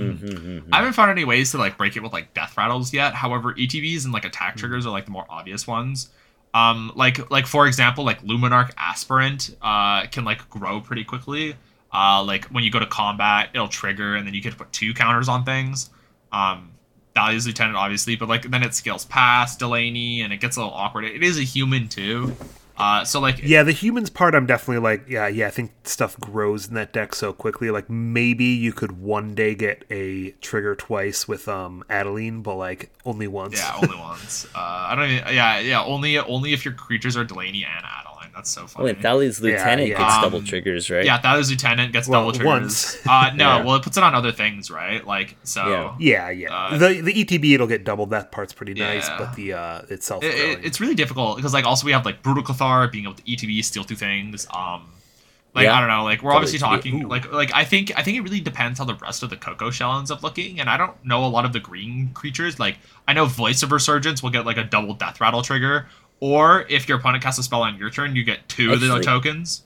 [0.71, 3.13] I haven't found any ways to like break it with like death rattles yet.
[3.13, 6.09] However, ETBs and like attack triggers are like the more obvious ones.
[6.53, 11.55] Um, like like for example, like Luminarch Aspirant uh can like grow pretty quickly.
[11.91, 14.71] Uh, like when you go to combat, it'll trigger, and then you get to put
[14.71, 15.89] two counters on things.
[16.31, 16.71] Um,
[17.15, 20.73] Thalia's Lieutenant, obviously, but like then it scales past Delaney, and it gets a little
[20.73, 21.05] awkward.
[21.05, 22.35] It is a human too.
[22.77, 25.47] Uh, so like Yeah, the humans part, I'm definitely like, yeah, yeah.
[25.47, 27.69] I think stuff grows in that deck so quickly.
[27.69, 32.89] Like maybe you could one day get a trigger twice with um Adeline, but like
[33.05, 33.59] only once.
[33.59, 34.45] Yeah, only once.
[34.55, 35.33] Uh, I don't even.
[35.35, 35.83] Yeah, yeah.
[35.83, 38.02] Only only if your creatures are Delaney and Adeline.
[38.43, 38.89] That's so funny.
[38.89, 39.97] and Thalia's lieutenant yeah.
[39.97, 41.05] gets Um, double triggers, right?
[41.05, 42.45] Yeah, Thalia's lieutenant gets Well, double triggers.
[42.45, 43.07] once.
[43.07, 43.63] Uh, no, Yeah.
[43.63, 45.05] well, it puts it on other things, right?
[45.07, 45.95] Like so.
[45.97, 46.29] Yeah.
[46.29, 46.53] yeah, yeah.
[46.53, 48.09] Uh, the the ETB it'll get doubled.
[48.09, 49.17] That part's pretty nice, Yeah.
[49.17, 50.23] but the uh itself.
[50.23, 53.15] It, it- it's really difficult because like also we have like brutal Cathar being able
[53.15, 54.45] to ETB steal two things.
[54.53, 54.89] Um,
[55.55, 55.75] like Yeah.
[55.77, 57.07] I don't know, like we're Double obviously talking Ooh.
[57.07, 59.69] like like I think I think it really depends how the rest of the Coco
[59.69, 62.59] shell ends up looking, and I don't know a lot of the green creatures.
[62.59, 62.77] Like
[63.07, 65.87] I know Voice of Resurgence will get like a double Death Rattle trigger,
[66.19, 68.99] or if your opponent casts a spell on your turn, you get two of the
[69.01, 69.63] tokens.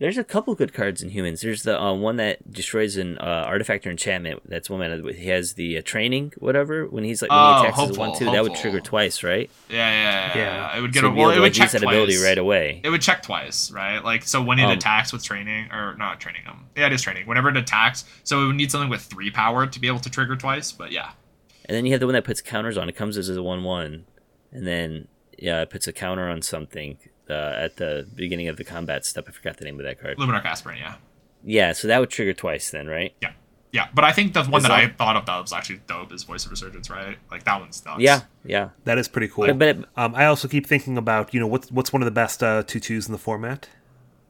[0.00, 1.40] There's a couple good cards in humans.
[1.40, 4.42] There's the uh, one that destroys an uh, artifact or enchantment.
[4.44, 5.00] That's one mana.
[5.12, 6.84] He has the uh, training, whatever.
[6.86, 9.22] When he's like when Oh, he attacks as hopeful, one two, that would trigger twice,
[9.22, 9.48] right?
[9.70, 10.36] Yeah, yeah, yeah.
[10.36, 10.44] Yeah.
[10.72, 10.76] yeah.
[10.78, 11.30] It would get So a you'd well.
[11.30, 12.24] It would check use that ability twice.
[12.24, 12.80] right away.
[12.82, 14.02] It would check twice, right?
[14.02, 17.00] Like so when it Um, attacks with training or not training um yeah it is
[17.00, 17.26] training.
[17.28, 20.10] Whenever it attacks, so it would need something with three power to be able to
[20.10, 20.72] trigger twice.
[20.72, 21.12] But yeah,
[21.66, 22.88] And then you have the one that puts counters on.
[22.88, 24.06] It comes as a one one,
[24.50, 25.06] and then
[25.38, 29.24] yeah, it puts a counter on something uh, at the beginning of the combat step.
[29.28, 30.18] I forgot the name of that card.
[30.18, 30.94] Luminarch Aspirant, yeah,
[31.44, 33.14] Yeah, so that would trigger twice then, right?
[33.20, 33.32] yeah,
[33.72, 33.88] yeah.
[33.94, 36.22] But I think the one Is that I thought of that was actually dope is
[36.24, 37.16] Voice of Resurgence, right?
[37.30, 38.00] Like that one's nuts.
[38.00, 38.70] Yeah, yeah.
[38.84, 39.46] that is pretty cool.
[39.46, 42.06] But, but it, Um, I also keep thinking about you know what's what's one of
[42.06, 43.68] the best uh, two twos in the format.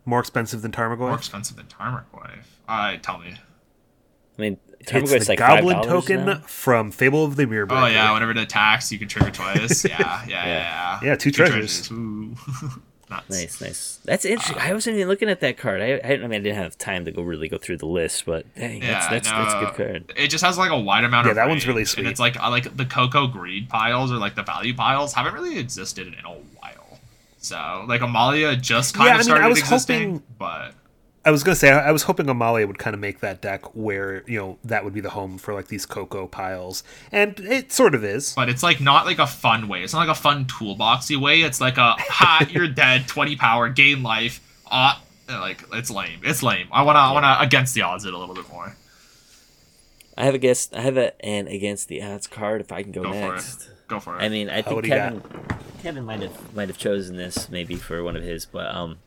[0.07, 0.99] More expensive than Tarmogoyf?
[0.99, 2.45] more expensive than Tarmogoyf.
[2.69, 3.35] Uh, tell me.
[4.39, 4.59] I mean,
[4.93, 6.39] It's the like Goblin $5 token now.
[6.47, 9.85] from Fable of the Mirror Oh yeah, whenever it attacks, you can trigger twice.
[9.89, 11.01] yeah, yeah, yeah, yeah.
[11.03, 11.91] Yeah, two treasures.
[11.91, 12.35] Ooh.
[13.11, 13.29] Nuts.
[13.29, 14.01] Nice, nice.
[14.07, 14.57] That's interesting.
[14.59, 15.83] I wasn't even looking at that card.
[15.83, 18.25] I, I, I mean, I didn't have time to go really go through the list,
[18.25, 20.13] but dang, that's Yeah, that's, no, that's a good card.
[20.17, 21.99] It just has like a wide amount Yeah, of that one's really sweet.
[22.01, 25.35] And it's like uh, like the Coco greed piles or like the value piles haven't
[25.35, 26.99] really existed in a while.
[27.39, 30.73] So like Amalia just kind Yeah, of I mean, started I was existing, hoping- but
[31.27, 33.75] I was gonna say I I was hoping Amalia would kind of make that deck
[33.75, 37.73] where you know that would be the home for like these cocoa piles, and it
[37.73, 38.35] sort of is.
[38.35, 39.83] but it's like not like a fun way.
[39.83, 41.41] It's not like a fun toolboxy way.
[41.43, 44.41] It's like a ha, you're dead, twenty power, gain life.
[44.71, 46.21] Uh like it's lame.
[46.23, 46.69] It's lame.
[46.71, 48.77] I wanna I wanna against the odds it a little bit more.
[50.17, 50.71] I have a guess.
[50.73, 52.61] I have a an against the odds card.
[52.61, 53.63] If I can go, Go for next.
[53.63, 53.71] it.
[53.89, 54.23] Go for it.
[54.23, 55.23] I mean, I what think Kevin
[55.83, 58.99] Kevin might have might have chosen this maybe for one of his, but um,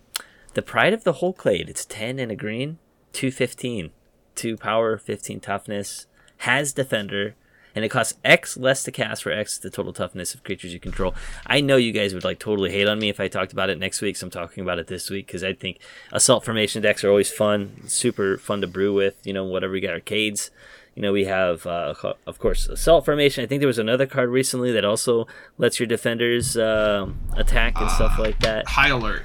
[0.57, 1.69] the Pride of the Hull Clade.
[1.69, 2.79] It's ten and a green,
[3.13, 3.91] two fifteen,
[4.33, 7.35] two power, fifteen toughness, has defender,
[7.75, 10.79] and it costs X less to cast for X the total toughness of creatures you
[10.79, 11.13] control.
[11.45, 13.77] I know you guys would like totally hate on me if I talked about it
[13.77, 15.77] next week, so I'm talking about it this week because I think
[16.11, 19.27] assault formation decks are always fun, super fun to brew with.
[19.27, 20.49] You know, whatever we got arcades.
[20.95, 21.93] You know, we have, uh,
[22.25, 23.43] of course, Assault Formation.
[23.43, 25.27] I think there was another card recently that also
[25.59, 28.67] lets your defenders um attack and stuff like that.
[28.67, 29.21] High alert.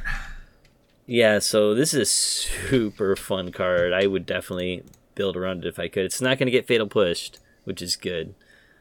[1.07, 3.93] Yeah, so this is a super fun card.
[3.93, 4.85] I would definitely
[5.15, 6.05] build around it if I could.
[6.05, 8.35] It's not going to get Fatal Pushed, which is good.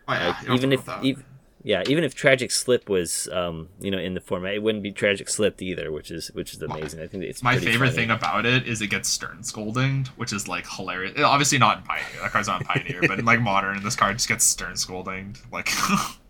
[0.08, 1.26] Oh yeah, Like, even if, to worry about ev-
[1.64, 4.92] yeah, even if Tragic Slip was, um, you know, in the format, it wouldn't be
[4.92, 7.02] Tragic Slipped either, which is which is amazing.
[7.02, 7.92] I think it's My favorite funny.
[8.02, 11.20] thing about it is it gets stern scolding, which is like hilarious.
[11.20, 12.22] Obviously not in Pioneer.
[12.22, 15.36] That card's not in Pioneer, but in like modern, this card just gets stern scolding.
[15.52, 15.70] Like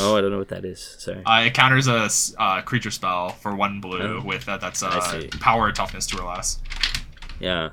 [0.00, 0.80] Oh, I don't know what that is.
[0.98, 1.22] Sorry.
[1.24, 2.08] uh, it counters a
[2.42, 4.24] uh, creature spell for one blue Oh.
[4.24, 6.58] with uh, that's I uh, power toughness two or less.
[7.38, 7.70] Yeah.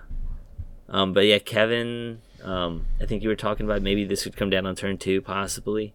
[0.89, 4.49] Um, but yeah, Kevin, um, I think you were talking about maybe this would come
[4.49, 5.93] down on turn two, possibly.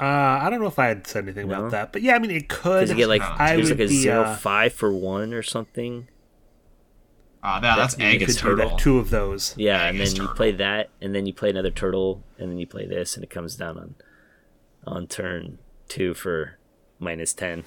[0.00, 0.04] Uh,
[0.42, 1.58] I don't know if I had said anything No?
[1.60, 2.80] about that, but yeah, I mean it could.
[2.80, 3.34] Does it get like No.
[3.38, 6.08] I there's would like a be, zero uh, five for one or something?
[7.42, 8.70] Uh, yeah, that's That's- egg you could could turtle.
[8.70, 8.78] that.
[8.78, 9.54] Two of those.
[9.56, 10.36] Yeah, Egg and is then you turtle.
[10.36, 13.28] play that, and then you play another turtle, and then you play this, and it
[13.30, 13.94] comes down on
[14.86, 16.58] on turn two for
[16.98, 17.64] minus ten.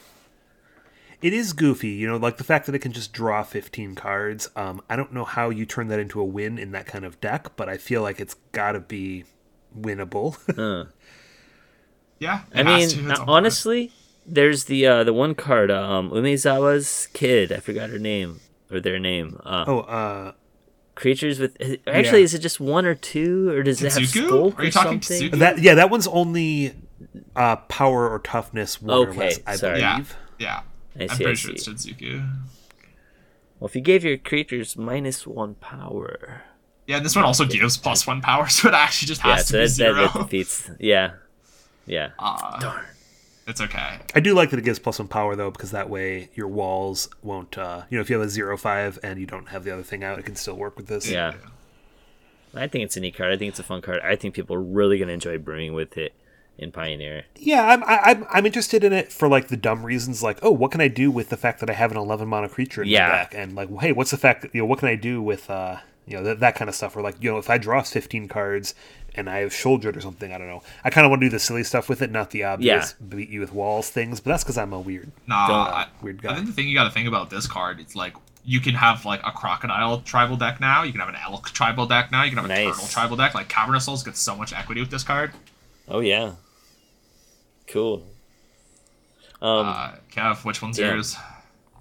[1.21, 4.51] It is goofy, you know, like the fact that it can just draw 15 cards.
[4.55, 7.19] Um, I don't know how you turn that into a win in that kind of
[7.19, 9.23] deck, but I feel like it's got to be
[9.77, 10.37] winnable.
[10.57, 10.91] Uh.
[12.19, 13.91] Yeah, I mean, to at honestly,
[14.25, 17.51] there's the uh, the one card, um, Umezawa's kid.
[17.51, 18.39] I forgot her name.
[18.71, 19.39] or their name.
[19.45, 20.31] Uh, Oh, uh,
[20.95, 22.23] creatures with actually Yeah.
[22.25, 24.27] is it just one or two or does it have Tetsuko?
[24.27, 25.39] skulk Are you or talking something?
[25.39, 26.73] That yeah, that one's only
[27.35, 29.79] uh, power or toughness one or Okay, less, I sorry.
[29.81, 30.15] believe.
[30.39, 30.61] Yeah,
[30.97, 30.99] yeah.
[30.99, 31.71] I I'm see, I pretty sure see.
[31.71, 32.27] it's Shinsuku.
[33.59, 36.43] Well, if you gave your creatures minus one power,
[36.85, 39.47] Yeah, and this one also gives plus one power, so it actually just yeah, has
[39.47, 40.07] so to be that, that, zero.
[40.07, 40.69] that defeats.
[40.79, 41.11] Yeah,
[41.85, 42.09] yeah.
[42.19, 42.85] Uh, Darn.
[43.47, 43.99] it's okay.
[44.13, 47.09] I do like that it gives plus one power though, because that way your walls
[47.23, 47.57] won't.
[47.57, 49.83] Uh, you know, if you have a zero five and you don't have the other
[49.83, 51.09] thing out, it can still work with this.
[51.09, 51.33] Yeah.
[52.55, 53.31] I think it's a neat card.
[53.31, 53.99] I think it's a fun card.
[54.01, 56.13] I think people are really going to enjoy brewing with it
[56.57, 57.23] in Pioneer.
[57.35, 60.51] Yeah, I'm I, I'm I'm interested in it for like the dumb reasons, like oh,
[60.51, 62.89] what can I do with the fact that I have an 11 mana creature in
[62.89, 63.07] Yeah.
[63.09, 65.21] my deck, and like hey, what's the fact that you know what can I do
[65.21, 67.57] with uh you know that, that kind of stuff, or like you know if I
[67.57, 68.73] draw 15 cards
[69.15, 70.61] and I have Shouldered or something, I don't know.
[70.83, 73.29] I kind of want to do the silly stuff with it, not the obvious beat
[73.29, 75.11] you with walls things, but that's because I'm a weird.
[75.25, 77.79] Nah, Don't- I, weird I think the thing you got to think about this card
[77.79, 78.13] it's like
[78.45, 80.83] you can have like a crocodile tribal deck now.
[80.83, 82.23] You can have an elk tribal deck now.
[82.23, 82.67] You can have a Nice.
[82.75, 83.33] turtle tribal deck.
[83.35, 85.31] Like Cavern of Souls gets so much equity with this card.
[85.89, 86.33] Oh yeah.
[87.67, 88.03] Cool.
[89.41, 90.93] Um, uh, Kev, which one's yeah.
[90.93, 91.15] yours?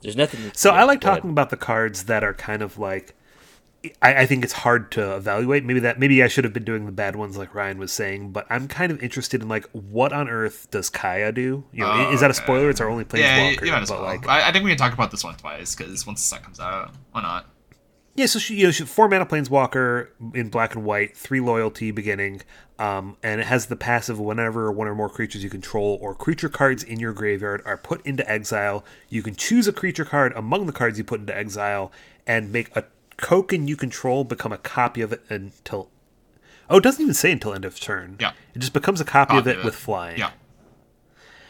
[0.02, 0.50] there's nothing.
[0.54, 1.18] So I like go ahead.
[1.18, 3.14] talking about the cards that are kind of like.
[4.02, 5.64] I, I think it's hard to evaluate.
[5.64, 8.32] Maybe that maybe I should have been doing the bad ones like Ryan was saying,
[8.32, 11.62] but I'm kind of interested in like what on earth does Kaya do?
[11.72, 12.42] You know, Oh, is that a okay.
[12.42, 12.68] spoiler?
[12.70, 13.20] It's our only planeswalker.
[13.20, 14.02] Yeah, you, you might as well.
[14.02, 16.42] like, I, I think we can talk about this one twice because once the set
[16.42, 17.46] comes out, why not?
[18.16, 21.90] Yeah, so she, you know, she, four mana planeswalker in black and white, three loyalty
[21.90, 22.40] beginning,
[22.78, 26.48] um, and it has the passive whenever one or more creatures you control or creature
[26.48, 30.64] cards in your graveyard are put into exile, you can choose a creature card among
[30.64, 31.92] the cards you put into exile
[32.26, 32.84] and make a
[33.18, 35.90] token you control become a copy of it until.
[36.70, 38.16] Oh, it doesn't even say until end of turn.
[38.18, 38.32] Yeah.
[38.54, 40.18] It just becomes a copy, of Copy it with flying.
[40.18, 40.30] Yeah.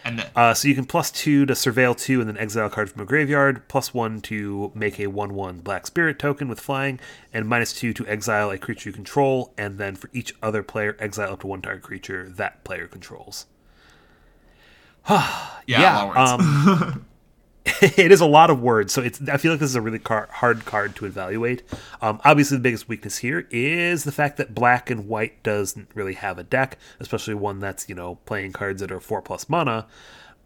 [0.07, 2.71] And then, Uh, so you can plus two to surveil two and then exile a
[2.71, 6.61] card from a graveyard, plus one to make a one one black spirit token with
[6.61, 7.01] flying,
[7.33, 10.97] and minus two to exile a creature you control, and then for each other player,
[11.01, 13.47] exile up to one target creature that player controls.
[15.11, 16.87] yeah, yeah, a lot of words.
[16.89, 17.06] um,
[17.81, 19.21] it is a lot of words, so it's.
[19.29, 21.65] I feel like this is a really car- hard card to evaluate.
[22.01, 26.15] Um, obviously, the biggest weakness here is the fact that black and white doesn't really
[26.15, 29.87] have a deck, especially one that's you know playing cards that are four plus mana.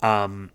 [0.00, 0.50] Um,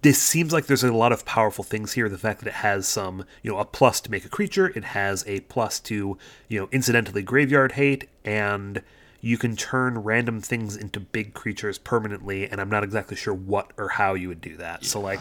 [0.00, 2.08] this seems like there's a lot of powerful things here.
[2.08, 4.84] The fact that it has some, you know, a plus to make a creature, it
[4.84, 6.16] has a plus to,
[6.48, 8.82] you know, incidentally graveyard hate, and
[9.20, 12.48] you can turn random things into big creatures permanently.
[12.48, 14.84] And I'm not exactly sure what or how you would do that.
[14.84, 15.20] So, like,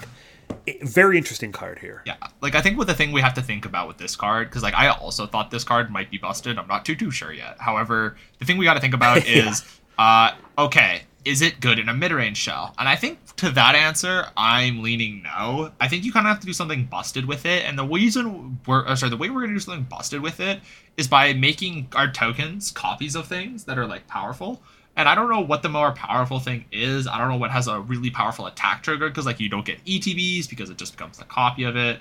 [0.84, 2.02] very interesting card here.
[2.06, 4.50] Yeah, like I think with the thing we have to think about with this card,
[4.50, 6.58] because like I also thought this card might be busted.
[6.58, 7.58] I'm not too too sure yet.
[7.60, 9.64] However, the thing we got to think about is,
[9.98, 12.74] uh, okay, is it good in a mid range shell?
[12.78, 15.72] And I think to that answer, I'm leaning no.
[15.82, 18.60] I think you kind of have to do something busted with it, and the reason
[18.68, 20.60] we're sorry, the way we're gonna do something busted with it
[20.98, 24.62] is by making our tokens copies of things that are like powerful.
[24.98, 27.06] And I don't know what the more powerful thing is.
[27.06, 29.84] I don't know what has a really powerful attack trigger because like you don't get
[29.84, 32.00] ETBs because it just becomes a copy of it.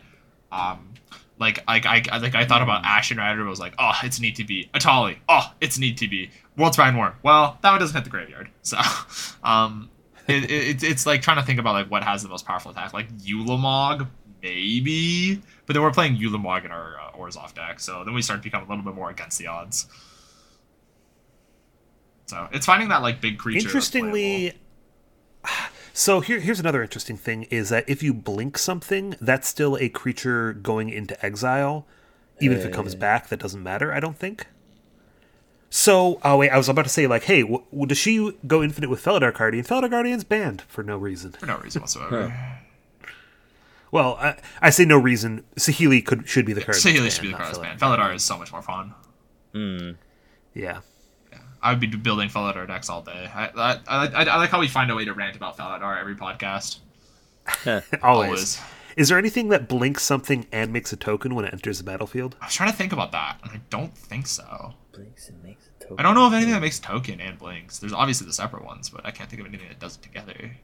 [0.52, 0.94] Um,
[1.40, 3.44] like I, I I- like I thought about Ashen Rider.
[3.44, 4.70] I was like, oh, it's an ETB.
[4.70, 6.30] Atali, oh, it's an ETB.
[6.58, 7.14] Worldspine Wurm.
[7.22, 8.48] Well, that one doesn't hit the graveyard.
[8.62, 8.78] So,
[9.44, 9.90] um,
[10.28, 12.70] it, it, it's it's like trying to think about like what has the most powerful
[12.70, 12.92] attack.
[12.92, 14.08] Like Ulamog,
[14.42, 15.42] maybe.
[15.66, 18.44] But then we're playing Ulamog in our uh, Orzhov deck, so then we start to
[18.44, 19.86] become a little bit more against the odds.
[22.26, 23.66] So it's finding that like big creature.
[23.66, 24.52] Interestingly,
[25.92, 29.88] so here, here's another interesting thing: is that if you blink something, that's still a
[29.88, 31.86] creature going into exile,
[32.40, 33.28] even if it comes back.
[33.28, 33.92] That doesn't matter.
[33.92, 34.46] I don't think.
[35.76, 38.62] So, oh wait, I was about to say like, hey, w- w- does she go
[38.62, 39.64] infinite with Felidar Guardian?
[39.64, 41.32] Felidar Guardian's banned for no reason.
[41.32, 42.32] for no reason whatsoever.
[43.90, 45.42] Well, I, I say no reason.
[45.56, 46.76] Saheeli could should be the card.
[46.76, 47.62] Saheeli should be the not card that's Felidar.
[47.62, 47.80] banned.
[47.80, 48.94] Felidar is so much more fun.
[49.52, 49.90] Hmm.
[50.54, 50.80] Yeah.
[51.32, 51.38] yeah.
[51.60, 53.28] I would be building Felidar decks all day.
[53.34, 55.98] I, I, I, I, I like how we find a way to rant about Felidar
[56.00, 56.78] every podcast.
[57.66, 57.84] Always.
[58.00, 58.60] Always.
[58.96, 62.36] Is there anything that blinks something and makes a token when it enters the battlefield?
[62.40, 64.74] I was trying to think about that, and I don't think so.
[64.92, 65.96] Blinks and makes a token.
[65.98, 67.78] I don't know of anything that makes token and blinks.
[67.78, 70.56] There's obviously the separate ones, but I can't think of anything that does it together.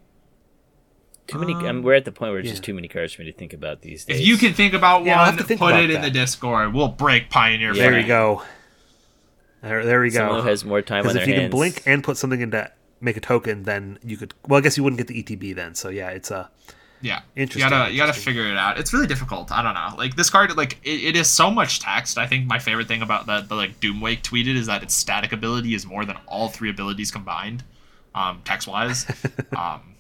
[1.27, 1.55] Too many.
[1.55, 3.37] Um, um, we're at the point where it's just too many cards for me to
[3.37, 4.21] think about these days.
[4.21, 6.75] If you can think about Yeah, I'll one, think put about it in the Discord.
[6.75, 7.73] We'll break Pioneer.
[7.75, 7.83] Yeah.
[7.83, 8.07] There for you you.
[8.09, 8.43] go.
[9.63, 10.41] There, there we go.
[10.41, 12.41] who has more time on Because their if you hands, can blink and put something
[12.41, 12.71] into
[13.01, 14.35] make a token, then you could.
[14.49, 15.75] Well, I guess you wouldn't get the ETB then.
[15.75, 16.51] So yeah, it's a.
[17.03, 18.79] Yeah, Interesting, You gotta you gotta figure it out.
[18.79, 19.51] It's really difficult.
[19.51, 19.97] I don't know.
[19.97, 22.19] Like this card, like it, it is so much text.
[22.19, 25.33] I think my favorite thing about that the like Doomwake tweeted is that its static
[25.33, 27.65] ability is more than all three abilities combined,
[28.15, 29.07] um, text wise.
[29.57, 29.95] um,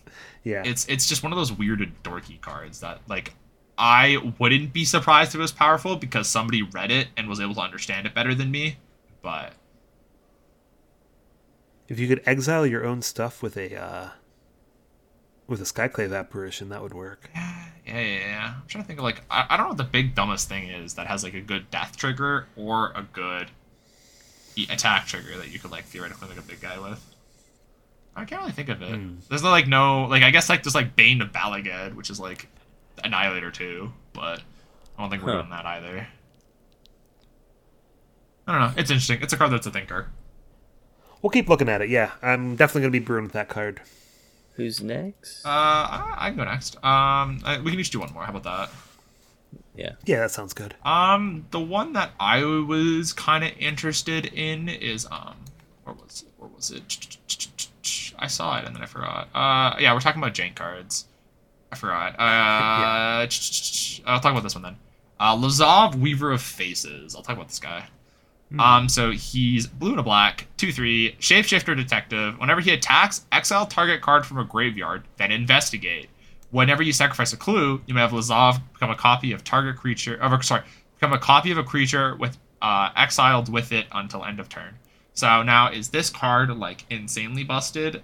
[0.44, 0.62] Yeah.
[0.64, 3.32] it's it's just one of those weird and dorky cards that like
[3.78, 7.54] I wouldn't be surprised if it was powerful because somebody read it and was able
[7.54, 8.76] to understand it better than me.
[9.22, 9.54] But
[11.88, 14.08] If you could exile your own stuff with a uh,
[15.50, 17.28] with a Skyclave apparition, that would work.
[17.34, 18.54] yeah, yeah, yeah.
[18.56, 20.68] I'm trying to think of like I, I don't know what the big dumbest thing
[20.68, 23.48] is that has like a good death trigger or a good
[24.70, 27.04] attack trigger that you could like theoretically make a big guy with.
[28.16, 28.94] I can't really think of it.
[28.94, 29.16] Hmm.
[29.28, 32.10] There's no like no like I guess like there's like Bane of Bala Ged, which
[32.10, 32.48] is like
[33.04, 34.40] Annihilator two, but
[34.98, 35.38] I don't think we're Huh.
[35.38, 36.06] doing that either.
[38.46, 38.80] I don't know.
[38.80, 39.20] It's interesting.
[39.22, 40.08] It's a card that's a thinker.
[41.22, 41.88] We'll keep looking at it.
[41.90, 43.80] Yeah, I'm definitely gonna be brewing with that card.
[44.54, 45.44] Who's next?
[45.44, 46.76] Uh, I, I can go next.
[46.76, 48.24] Um, I, we can each do one more.
[48.24, 48.70] How about that?
[49.74, 49.92] yeah.
[50.04, 50.74] Yeah, that sounds good.
[50.84, 55.36] Um, the one that I was kind of interested in is um,
[55.84, 56.32] where was it?
[56.38, 56.82] Where was it?
[58.18, 59.28] I saw it and then I forgot.
[59.34, 61.06] Uh, yeah, we're talking about Jank cards.
[61.72, 62.14] I forgot.
[62.18, 63.26] Uh,
[64.06, 64.76] I'll talk about this one then.
[65.18, 67.14] Uh, Lazav, Wearer of Faces.
[67.14, 67.86] I'll talk about this guy.
[68.58, 72.38] Um, so he's blue and a black, 2 3, shapeshifter detective.
[72.38, 76.08] Whenever he attacks, exile target card from a graveyard, then investigate.
[76.50, 80.18] Whenever you sacrifice a clue, you may have Lazav become a copy of target creature.
[80.20, 80.62] Or, sorry,
[80.96, 84.74] become a copy of a creature with uh, exiled with it until end of turn.
[85.14, 88.02] So now, is this card like insanely busted?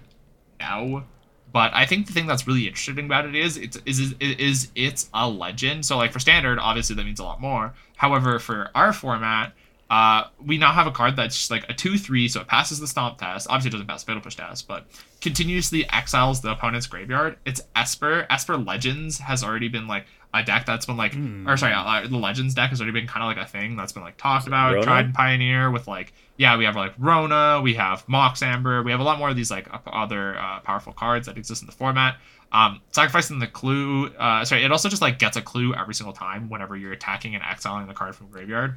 [0.59, 1.03] No.
[1.51, 4.71] But I think the thing that's really interesting about it is it's is is, is
[4.75, 5.85] it's a legend.
[5.85, 7.73] So like for standard, obviously that means a lot more.
[7.95, 9.53] However, for our format,
[9.89, 12.79] uh, we now have a card that's just like a two three, so it passes
[12.79, 13.47] the stomp test.
[13.49, 14.85] Obviously, it doesn't pass the fatal push test, but
[15.21, 17.37] continuously exiles the opponent's graveyard.
[17.45, 18.27] It's Esper.
[18.29, 21.15] Esper Legends has already been like a deck that's been like,
[21.47, 23.93] or sorry, uh, the Legends deck has already been kind of like a thing that's
[23.93, 24.85] been like talked about, Rona?
[24.85, 28.91] tried and pioneer with like, yeah, we have like Rona, we have Mox Amber, we
[28.91, 31.71] have a lot more of these like other uh, powerful cards that exist in the
[31.71, 32.17] format.
[32.51, 36.13] Um, sacrificing the clue, uh, sorry, it also just like gets a clue every single
[36.13, 38.75] time whenever you're attacking and exiling the card from graveyard.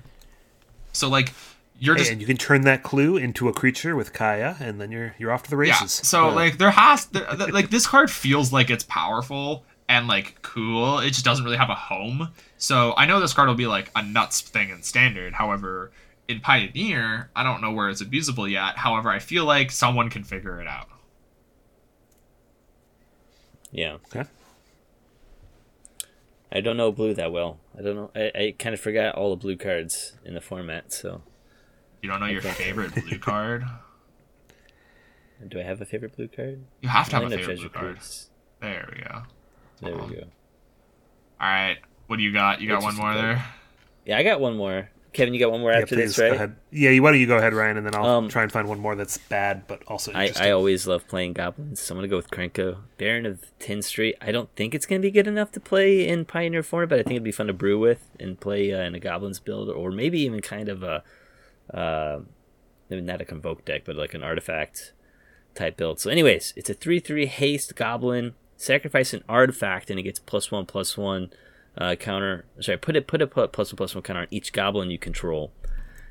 [0.93, 1.33] So like
[1.79, 4.93] you're just and you can turn that clue into a creature with Kaya, and then
[4.93, 5.73] you're you're off to the yeah.
[5.73, 5.93] races.
[5.93, 10.41] So Uh, like there has there, like this card feels like it's powerful and like
[10.43, 10.99] cool.
[10.99, 12.31] It just doesn't really have a home.
[12.59, 15.33] So I know this card will be like a nuts thing in standard.
[15.33, 15.91] However,
[16.29, 18.77] in Pioneer, I don't know where it's abusable yet.
[18.77, 20.89] However, I feel like someone can figure it out.
[23.73, 23.95] Yeah.
[24.07, 24.25] okay.
[26.53, 27.59] I don't know blue that well.
[27.79, 28.11] I don't know.
[28.15, 30.93] I, I kind of forgot all the blue cards in the format.
[30.93, 31.23] So,
[32.03, 32.51] You don't know your Okay.
[32.51, 33.65] favorite blue card?
[35.49, 36.63] do I have a favorite blue card?
[36.83, 37.99] You have to have a favorite Treasure blue card.
[38.61, 39.23] There we go.
[39.81, 40.23] There we go.
[41.41, 41.79] All right.
[42.09, 42.61] What do you got?
[42.61, 43.45] You got Which one more the- there?
[44.05, 44.91] Yeah, I got one more.
[45.13, 46.51] Kevin, you got one more Yeah, after please this, right?
[46.71, 48.79] Yeah, why don't you go ahead, Ryan, and then I'll Um, try and find one
[48.79, 50.47] more that's bad but also I, interesting.
[50.47, 52.79] I always love playing goblins, so I'm gonna go with Krenko.
[52.97, 54.17] Baron of Tin Street.
[54.21, 57.03] I don't think it's gonna be good enough to play in Pioneer form, but I
[57.03, 59.91] think it'd be fun to brew with and play uh, in a goblins build, or
[59.91, 61.03] maybe even kind of a,
[61.75, 62.21] uh,
[62.89, 64.93] not a convoke deck, but like an artifact
[65.55, 65.99] type build.
[66.01, 68.35] So, anyways, it's a three-three haste goblin.
[68.57, 71.31] Sacrifice an artifact, and it gets plus one plus one
[71.79, 72.45] uh, counter.
[72.61, 75.53] Sorry, put it put a plus one plus one counter on each goblin you control.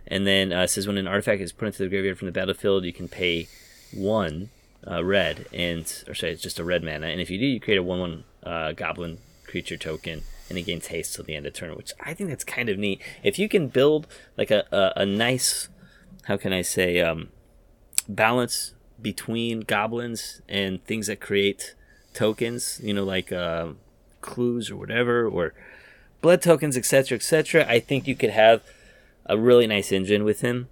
[0.07, 2.84] And then uh, says when an artifact is put into the graveyard from the battlefield,
[2.84, 3.47] you can pay
[3.93, 4.49] one
[4.89, 7.07] uh, red, and or sorry, it's just a red mana.
[7.07, 10.88] And if you do, you create a one-one uh, goblin creature token, and it gains
[10.88, 13.01] haste till the end of turn, which I think that's kind of neat.
[13.24, 14.07] If you can build
[14.38, 15.70] like a a, a nice,
[16.24, 17.30] how can I say, um,
[18.07, 21.76] balance between goblins and things that create
[22.14, 23.74] tokens, you know, like uh,
[24.22, 25.54] clues or whatever, or
[26.22, 27.66] blood tokens, etc., etc.
[27.68, 28.62] I think you could have
[29.26, 30.68] a really nice engine with him,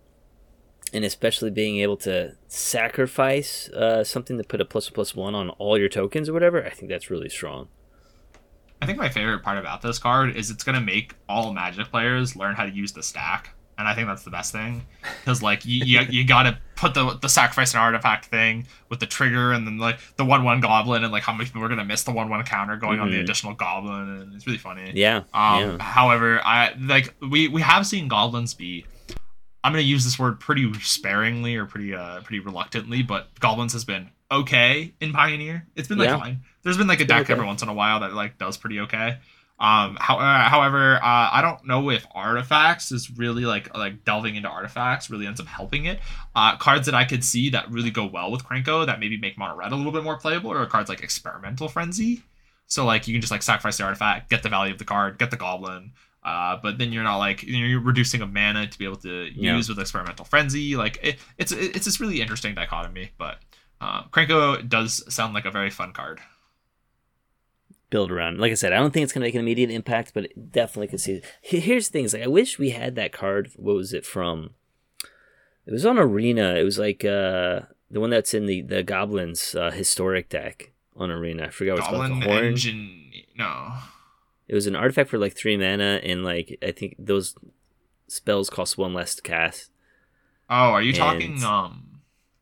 [0.94, 5.50] and especially being able to sacrifice uh, something to put a plus plus one on
[5.52, 6.66] all your tokens or whatever.
[6.66, 7.68] I think that's really strong.
[8.82, 12.36] I think my favorite part about this card is it's gonna make all Magic players
[12.36, 14.86] learn how to use the stack, and I think that's the best thing
[15.22, 19.06] because like you, you you gotta put the the sacrifice and artifact thing with the
[19.06, 21.86] trigger, and then like the one one goblin, and like how many people are gonna
[21.86, 23.22] miss the one one counter going on the Mhm.
[23.24, 24.92] additional goblin, and it's really funny.
[24.96, 28.86] Yeah, Um, yeah, However, I like we we have seen goblins be.
[29.64, 33.84] I'm gonna use this word pretty sparingly or pretty uh pretty reluctantly, but goblins has
[33.86, 35.66] been okay in Pioneer.
[35.76, 36.20] It's been like Yeah.
[36.20, 36.42] fine.
[36.64, 37.34] There's been like a deck okay.
[37.34, 39.18] every once in a while that like does pretty okay.
[39.60, 44.36] Um, how, uh, however, uh, I don't know if artifacts is really like like delving
[44.36, 46.00] into artifacts really ends up helping it.
[46.36, 49.36] Uh, cards that I could see that really go well with Krenko that maybe make
[49.38, 52.22] mono red a little bit more playable are cards like Experimental Frenzy.
[52.68, 55.18] So like you can just like sacrifice the artifact, get the value of the card,
[55.18, 55.94] get the goblin.
[56.24, 59.56] Uh, but then you're not like you're reducing a mana to be able to Yeah.
[59.56, 60.76] use with experimental frenzy.
[60.76, 63.10] Like it, it's it's this really interesting dichotomy.
[63.18, 63.38] But
[63.82, 66.20] uh, Krenko does sound like a very fun card.
[67.90, 68.40] Build around.
[68.40, 70.88] Like I said, I don't think it's gonna make an immediate impact, but it definitely
[70.88, 71.22] could see.
[71.42, 73.52] He- Here's things like I wish we had that card.
[73.56, 74.52] What was it from?
[75.66, 76.56] It was on Arena.
[76.56, 81.12] It was like uh the one that's in the the Goblins uh, historic deck on
[81.12, 81.46] Arena.
[81.46, 82.02] I forgot what it's called.
[82.02, 82.46] Goblin The Horn.
[82.46, 83.12] engine.
[83.38, 83.74] No.
[84.48, 87.36] It was an artifact for like three mana, and like I think those
[88.08, 89.72] spells cost one less to cast.
[90.50, 91.44] Oh, are you talking?
[91.44, 91.84] Um.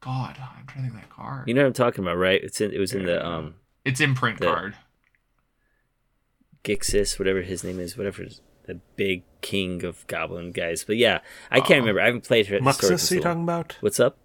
[0.01, 1.47] God, I'm trying to think of that card.
[1.47, 2.39] You know what I'm talking about, right?
[2.43, 2.71] It's in.
[2.71, 4.75] It was in the um it's imprint the- card.
[6.65, 8.25] Gixis, whatever his name is, whatever
[8.65, 10.83] the big king of goblin guys.
[10.83, 11.19] But yeah,
[11.51, 12.01] I can't Uh, remember.
[12.01, 12.59] I haven't played her.
[12.59, 13.23] Muxus, are you Historical.
[13.31, 13.77] talking about?
[13.81, 14.17] What's up?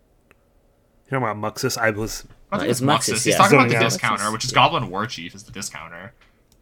[1.11, 1.77] You talking about Muxus?
[1.79, 2.27] I was.
[2.53, 3.13] I think it's it's Muxus.
[3.15, 3.37] Muxus, He's yeah.
[3.37, 3.91] talking about the Zoning out.
[3.91, 4.53] discounter, Muxus, which is.
[4.53, 6.13] Goblin War Chief is the discounter.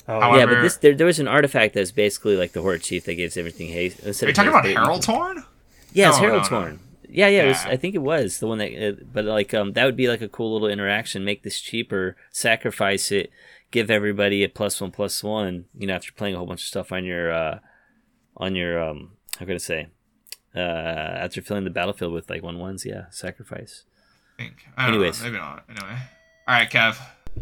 [0.08, 2.82] Oh, However- yeah, but this there, there was an artifact that's basically like the Horde
[2.82, 4.00] Chief that gives everything haste.
[4.00, 5.44] Instead Are you of talking haste, about they- Herald's Horn?
[5.92, 6.64] Yeah, it's No, Herald no, no.
[6.66, 6.80] Torn.
[7.10, 8.72] Yeah, yeah, It was, I think it was the one that.
[8.88, 11.24] Uh, but like, um, that would be like a cool little interaction.
[11.24, 13.30] Make this cheaper, sacrifice it,
[13.70, 15.66] give everybody a plus one plus one.
[15.76, 17.58] You know, after playing a whole bunch of stuff on your, uh,
[18.36, 19.88] on your, um, how can I say,
[20.54, 22.84] uh, after filling the battlefield with like one ones.
[22.84, 23.84] Yeah, sacrifice.
[24.38, 24.54] I think.
[24.76, 25.20] I don't Anyways.
[25.20, 25.26] know.
[25.30, 25.64] maybe not.
[25.68, 25.98] Anyway.
[26.48, 26.96] All right, Kev.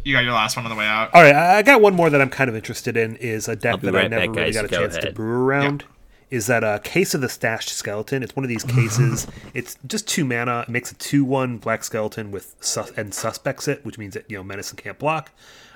[0.04, 1.14] You got your last one on the way out.
[1.14, 3.16] All right, I I got one more that I'm kind of interested in.
[3.16, 4.54] Is a I'll deck be that I never back, really guys.
[4.56, 5.84] got a Go chance to brew around.
[6.28, 8.22] Is that a case of the stashed skeleton?
[8.24, 9.26] It's one of these cases.
[9.54, 10.62] it's just two mana.
[10.62, 14.36] It makes a two-one black skeleton with sus- and suspects it, which means that you
[14.36, 15.30] know medicine can't block.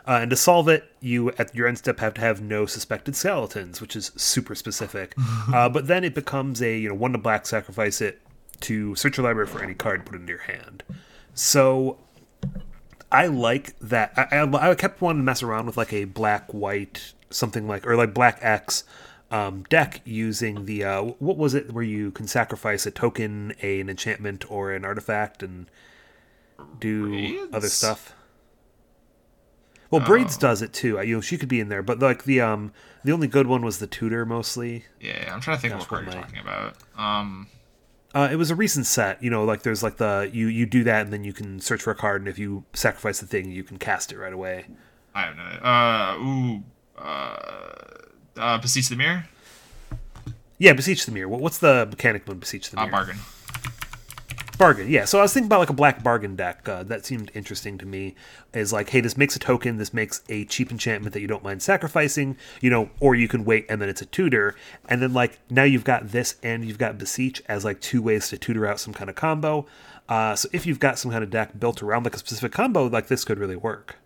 [0.07, 3.15] Uh, and to solve it, you at your end step have to have no suspected
[3.15, 5.15] skeletons, which is super specific.
[5.55, 8.21] uh, but then it becomes a you know one to black sacrifice it
[8.61, 10.83] to search your library for any card, put into your hand.
[11.35, 11.99] So
[13.11, 14.13] I like that.
[14.17, 17.87] I, I, I kept wanting to mess around with like a black white something like
[17.87, 18.85] or like black X
[19.31, 23.81] um, deck using the uh, what was it where you can sacrifice a token, a,
[23.81, 25.67] an enchantment, or an artifact and
[26.79, 28.15] do other stuff.
[29.91, 31.01] Well, Braids does it too.
[31.03, 32.73] You know, she could be in there, but like the um
[33.05, 34.85] the only good one was the tutor mostly.
[35.01, 36.77] Yeah, I'm trying to think Gosh, of what card you're talking about.
[36.97, 37.49] Um,
[38.15, 39.23] Uh, it was a recent set.
[39.23, 41.83] You know, like there's like the you you do that and then you can search
[41.83, 44.67] for a card, and if you sacrifice the thing, you can cast it right away.
[45.15, 45.43] I have no.
[45.43, 46.63] Uh, ooh.
[46.97, 47.37] Uh,
[48.37, 49.25] uh, Beseech the Mirror.
[50.59, 51.27] Yeah, beseech the mirror.
[51.29, 52.93] What- What's the mechanic when beseech the Uh, mirror?
[52.93, 53.17] bargain.
[54.61, 54.89] Bargain.
[54.89, 55.07] Yeah.
[55.07, 56.69] So I was thinking about like a black bargain deck.
[56.69, 58.15] Uh, that seemed interesting to me.
[58.53, 59.79] Is like, hey, this makes a token.
[59.79, 62.37] This makes a cheap enchantment that you don't mind sacrificing.
[62.61, 64.55] You know, or you can wait and then it's a tutor.
[64.89, 68.29] And then like now you've got this and you've got beseech as like two ways
[68.29, 69.67] to tutor out some kind of combo.
[70.09, 72.87] Uh, so if you've got some kind of deck built around like a specific combo,
[72.87, 73.97] like this could really work.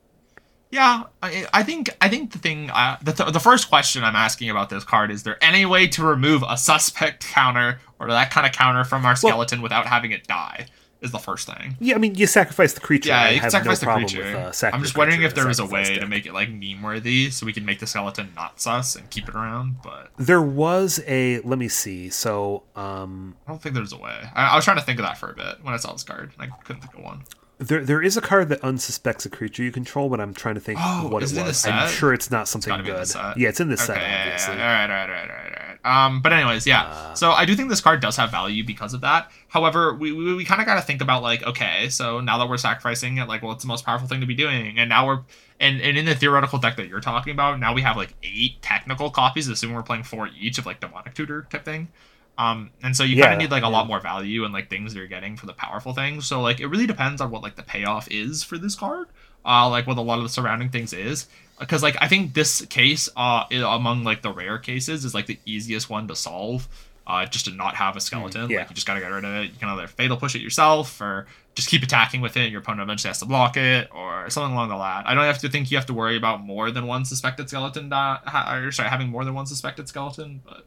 [0.74, 4.16] Yeah, I, I think I think the thing uh, the th- the first question I'm
[4.16, 8.32] asking about this card is there any way to remove a suspect counter or that
[8.32, 10.66] kind of counter from our skeleton without having it die?
[11.00, 11.76] Is the first thing.
[11.80, 13.10] Yeah, I mean, you sacrifice the creature.
[13.10, 14.24] Yeah, I you sacrifice no the creature.
[14.24, 16.32] With, uh, sack I'm just wondering if there was a way sacrifice to make it
[16.32, 19.82] like meme worthy, so we can make the skeleton not sus and keep it around.
[19.82, 21.40] But There was a.
[21.40, 22.08] Let me see.
[22.08, 24.18] So, um, I don't think there's a way.
[24.34, 26.04] I, I was trying to think of that for a bit when I saw this
[26.04, 26.32] card.
[26.40, 27.24] and I couldn't think of one.
[27.58, 30.60] There, there is a card that unsuspects a creature you control, but I'm trying to
[30.60, 31.64] think Oh, what is it it the was.
[31.66, 33.06] I'm sure it's not something the good.
[33.06, 33.38] set.
[33.38, 34.56] Yeah, it's in this set, Okay, yeah, yeah, obviously.
[34.56, 34.62] yeah.
[34.62, 36.06] All right, all right, all right, all right.
[36.06, 37.12] Um, but anyways, yeah.
[37.14, 39.30] so I do think this card does have value because of that.
[39.48, 42.48] However, we we, we kind of got to think about like, okay, so now that
[42.48, 45.06] we're sacrificing it, like, well, it's the most powerful thing to be doing, and now
[45.06, 45.20] we're
[45.60, 48.62] and and in the theoretical deck that you're talking about, now we have like eight
[48.62, 51.88] technical copies, assuming we're playing four each of like demonic tutor type thing.
[52.36, 53.72] Um, and so you Yeah, kind of need like a yeah.
[53.72, 56.26] lot more value and like things that you're getting for the powerful things.
[56.26, 59.06] So like it really depends on what like the payoff is for this card.
[59.46, 61.28] Uh, like what a lot of the surrounding things is.
[61.60, 65.38] Because like I think this case, uh, among like the rare cases, is like the
[65.46, 66.68] easiest one to solve.
[67.06, 68.48] Uh, just to not have a skeleton.
[68.48, 68.60] yeah.
[68.60, 69.50] Like you just gotta get rid of it.
[69.52, 72.50] You can either fatal push it yourself, or just keep attacking with it.
[72.50, 75.04] Your opponent eventually has to block it, or something along the line.
[75.06, 77.90] I don't have to think you have to worry about more than one suspected skeleton.
[77.90, 78.20] Di-
[78.66, 80.64] or sorry, having more than one suspected skeleton, but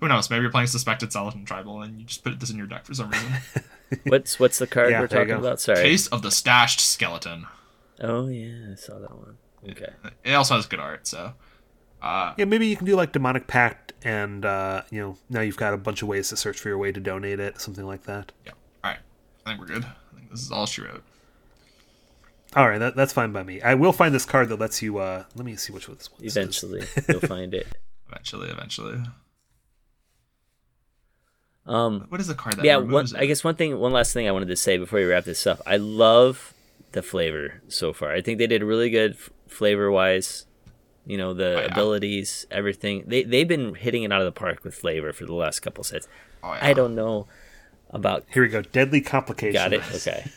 [0.00, 0.30] who knows?
[0.30, 2.94] Maybe you're playing suspected skeleton tribal and you just put this in your deck for
[2.94, 3.32] some reason.
[4.04, 5.60] What's what's the card Yeah, we're talking about?
[5.60, 5.82] Sorry.
[5.82, 7.46] Case of the stashed skeleton.
[8.00, 9.36] Oh yeah, I saw that one.
[9.68, 9.88] Okay.
[10.24, 11.32] It also has good art, so
[12.00, 15.56] uh, Yeah, maybe you can do like demonic pact, and uh, you know now you've
[15.56, 18.04] got a bunch of ways to search for your way to donate it, something like
[18.04, 18.30] that.
[18.46, 18.52] yeah.
[18.84, 19.00] All right,
[19.44, 19.84] I think we're good.
[19.84, 21.02] I think this is all she wrote.
[22.54, 23.60] All right, that, that's fine by me.
[23.60, 24.98] I will find this card that lets you.
[24.98, 26.36] Uh, let me see which one this one is.
[26.36, 27.66] Eventually, you'll find it.
[28.08, 29.00] Eventually, eventually.
[31.70, 32.76] Um, What is the card that yeah.
[32.76, 35.04] One, removes I guess one thing, one last thing I wanted to say before we
[35.04, 35.60] wrap this up.
[35.66, 36.52] I love
[36.92, 38.12] the flavor so far.
[38.12, 40.46] I think they did really good f- flavor wise.
[41.06, 41.66] You know the Oh, yeah.
[41.72, 43.04] abilities, everything.
[43.06, 45.82] They they've been hitting it out of the park with flavor for the last couple
[45.84, 46.08] sets.
[46.42, 46.58] Oh, yeah.
[46.66, 47.26] I don't know
[47.90, 48.24] about.
[48.32, 48.62] Here we go.
[48.62, 49.54] Deadly complications.
[49.54, 49.82] Got it.
[49.94, 50.24] Okay.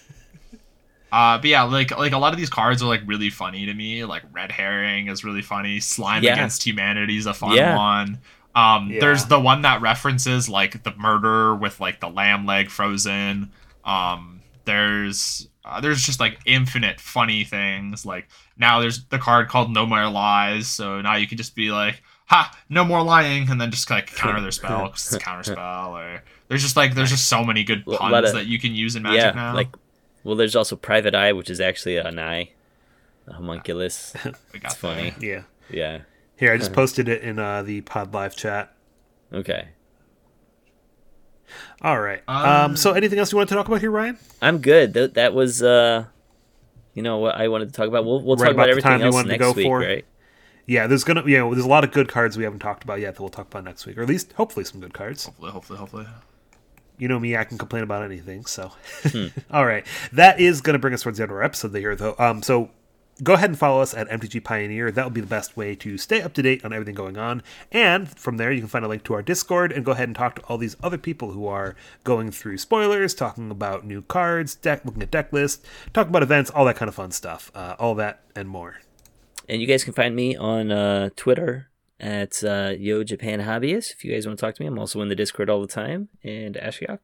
[1.12, 3.74] Uh, but yeah, like like a lot of these cards are like really funny to
[3.76, 4.04] me.
[4.04, 5.80] Like red herring is really funny.
[5.80, 6.34] Slime Yeah.
[6.34, 7.78] against humanity is a fun Yeah.
[7.78, 8.18] one.
[8.56, 9.00] Um, Yeah.
[9.00, 13.52] there's the one that references like the murder with like the lamb leg frozen.
[13.84, 18.06] Um, there's uh, there's just like infinite funny things.
[18.06, 18.28] Like
[18.58, 22.02] now there's the card called No More Lies, so now you can just be like,
[22.28, 25.44] "Ha, no more lying," and then just like counter their spell because it's a counter
[25.44, 25.98] spell.
[25.98, 28.96] Or there's just like there's just so many good puns of- that you can use
[28.96, 29.54] in Magic yeah, now.
[29.54, 29.70] like
[30.24, 32.52] well, there's also Private Eye, which is actually an eye,
[33.28, 34.14] a homunculus.
[34.54, 35.14] we got It's funny.
[35.20, 35.46] there.
[35.70, 35.98] Yeah.
[35.98, 36.02] yeah.
[36.44, 38.74] Here, I just posted it in uh, the Pod Live chat.
[39.32, 39.70] Okay.
[41.82, 42.22] All right.
[42.28, 44.18] Um, Um, so, anything else you want to talk about here, Ryan?
[44.42, 44.94] I'm good.
[44.94, 46.04] That that was uh,
[46.94, 48.04] you know what I wanted to talk about.
[48.04, 49.66] We'll we'll Right talk about about the time everything you else to next go week,
[49.68, 49.80] for.
[49.80, 50.06] right?
[50.66, 53.16] Yeah, there's gonna yeah, there's a lot of good cards we haven't talked about yet
[53.16, 55.24] that we'll talk about next week, or at least hopefully some good cards.
[55.26, 56.08] Hopefully, hopefully, hopefully.
[56.98, 58.46] You know me, I can complain about anything.
[58.46, 58.72] So,
[59.04, 59.28] Hmm.
[59.52, 61.96] all right, that is going to bring us towards the end of our episode here,
[61.96, 62.16] though.
[62.20, 62.70] Um, so
[63.22, 64.92] go ahead and follow us at MTG Pioneer.
[64.92, 67.44] That will be the best way to stay up to date on everything going on.
[67.72, 70.16] And from there, you can find a link to our Discord and go ahead and
[70.16, 74.56] talk to all these other people who are going through spoilers, talking about new cards,
[74.56, 77.52] deck, looking at deck lists, talking about events, all that kind of fun stuff.
[77.54, 78.78] Uh, all that and more.
[79.48, 83.92] And you guys can find me on uh, Twitter at uh, Yo Japan Hobbyist.
[83.92, 85.68] If you guys want to talk to me, I'm also in the Discord all the
[85.68, 86.10] time.
[86.24, 87.00] And Ashiok.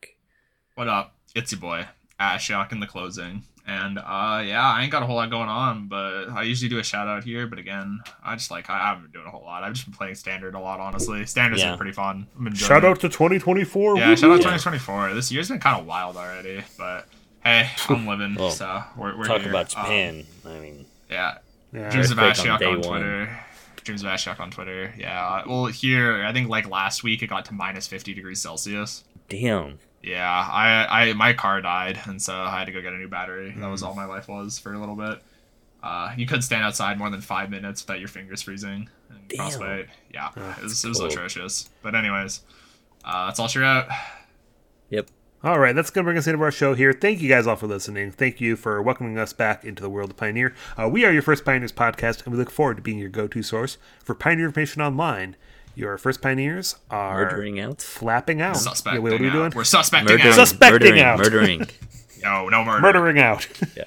[0.76, 1.16] What up?
[1.36, 1.86] It's your boy,
[2.20, 3.44] Ashok in the closing.
[3.72, 6.80] And uh yeah, I ain't got a whole lot going on, but I usually do
[6.80, 9.44] a shout out here, but again, I just like I haven't been doing a whole
[9.44, 9.64] lot.
[9.64, 11.24] I've just been playing standard a lot, honestly.
[11.28, 11.72] Standard's Yeah.
[11.72, 12.26] been pretty fun.
[12.38, 12.88] I'm enjoying Shout it.
[12.88, 13.98] out to 2024.
[13.98, 14.58] Yeah, shout out Yeah.
[14.58, 15.14] 2024.
[15.14, 17.08] This year's been kind of wild already, but
[17.44, 19.50] hey, I'm living, Well, so we're, we're Talk here.
[19.52, 20.26] about Um, Japan.
[20.48, 21.38] I mean, yeah,
[21.72, 22.84] Yeah, Dreams of Earthquake on Ashok day on, one.
[23.02, 23.40] Twitter.
[23.84, 24.94] Dreams of Ashok on Twitter.
[24.98, 25.44] Yeah.
[25.48, 29.04] Well, here I think like last week it got to minus 50 degrees Celsius.
[29.30, 29.78] damn.
[30.02, 33.08] Yeah, I, I my car died, and so I had to go get a new
[33.10, 33.50] battery.
[33.50, 33.72] That Mm.
[33.72, 35.22] was all my life was for a little bit.
[35.84, 38.90] Uh, you couldn't stand outside more than five minutes without your fingers freezing.
[39.10, 39.38] And Damn.
[39.38, 39.88] frostbite.
[40.14, 41.70] Yeah, it was, it was atrocious.
[41.82, 42.42] But anyways,
[43.04, 43.88] uh, that's all she wrote.
[44.90, 45.10] Yep.
[45.42, 46.92] All right, that's going to bring us into our show here.
[46.92, 48.12] Thank you guys all for listening.
[48.12, 50.54] Thank you for welcoming us back into the world of Pioneer.
[50.78, 53.26] Uh, we are your first Pioneers podcast, and we look forward to being your go
[53.28, 55.38] to source for Pioneer information online.
[55.80, 57.82] Your first Pioneers are Murdering out.
[57.82, 58.58] flapping out.
[58.58, 59.34] Suspecting yeah, what are we out.
[59.34, 59.52] doing?
[59.56, 60.28] We're suspecting Murdering.
[60.34, 60.36] out.
[60.36, 61.02] Suspecting murdering.
[61.02, 61.18] out.
[61.20, 61.68] Murdering.
[62.22, 62.82] No, no murder.
[62.82, 63.48] Murdering out.
[63.78, 63.86] yeah.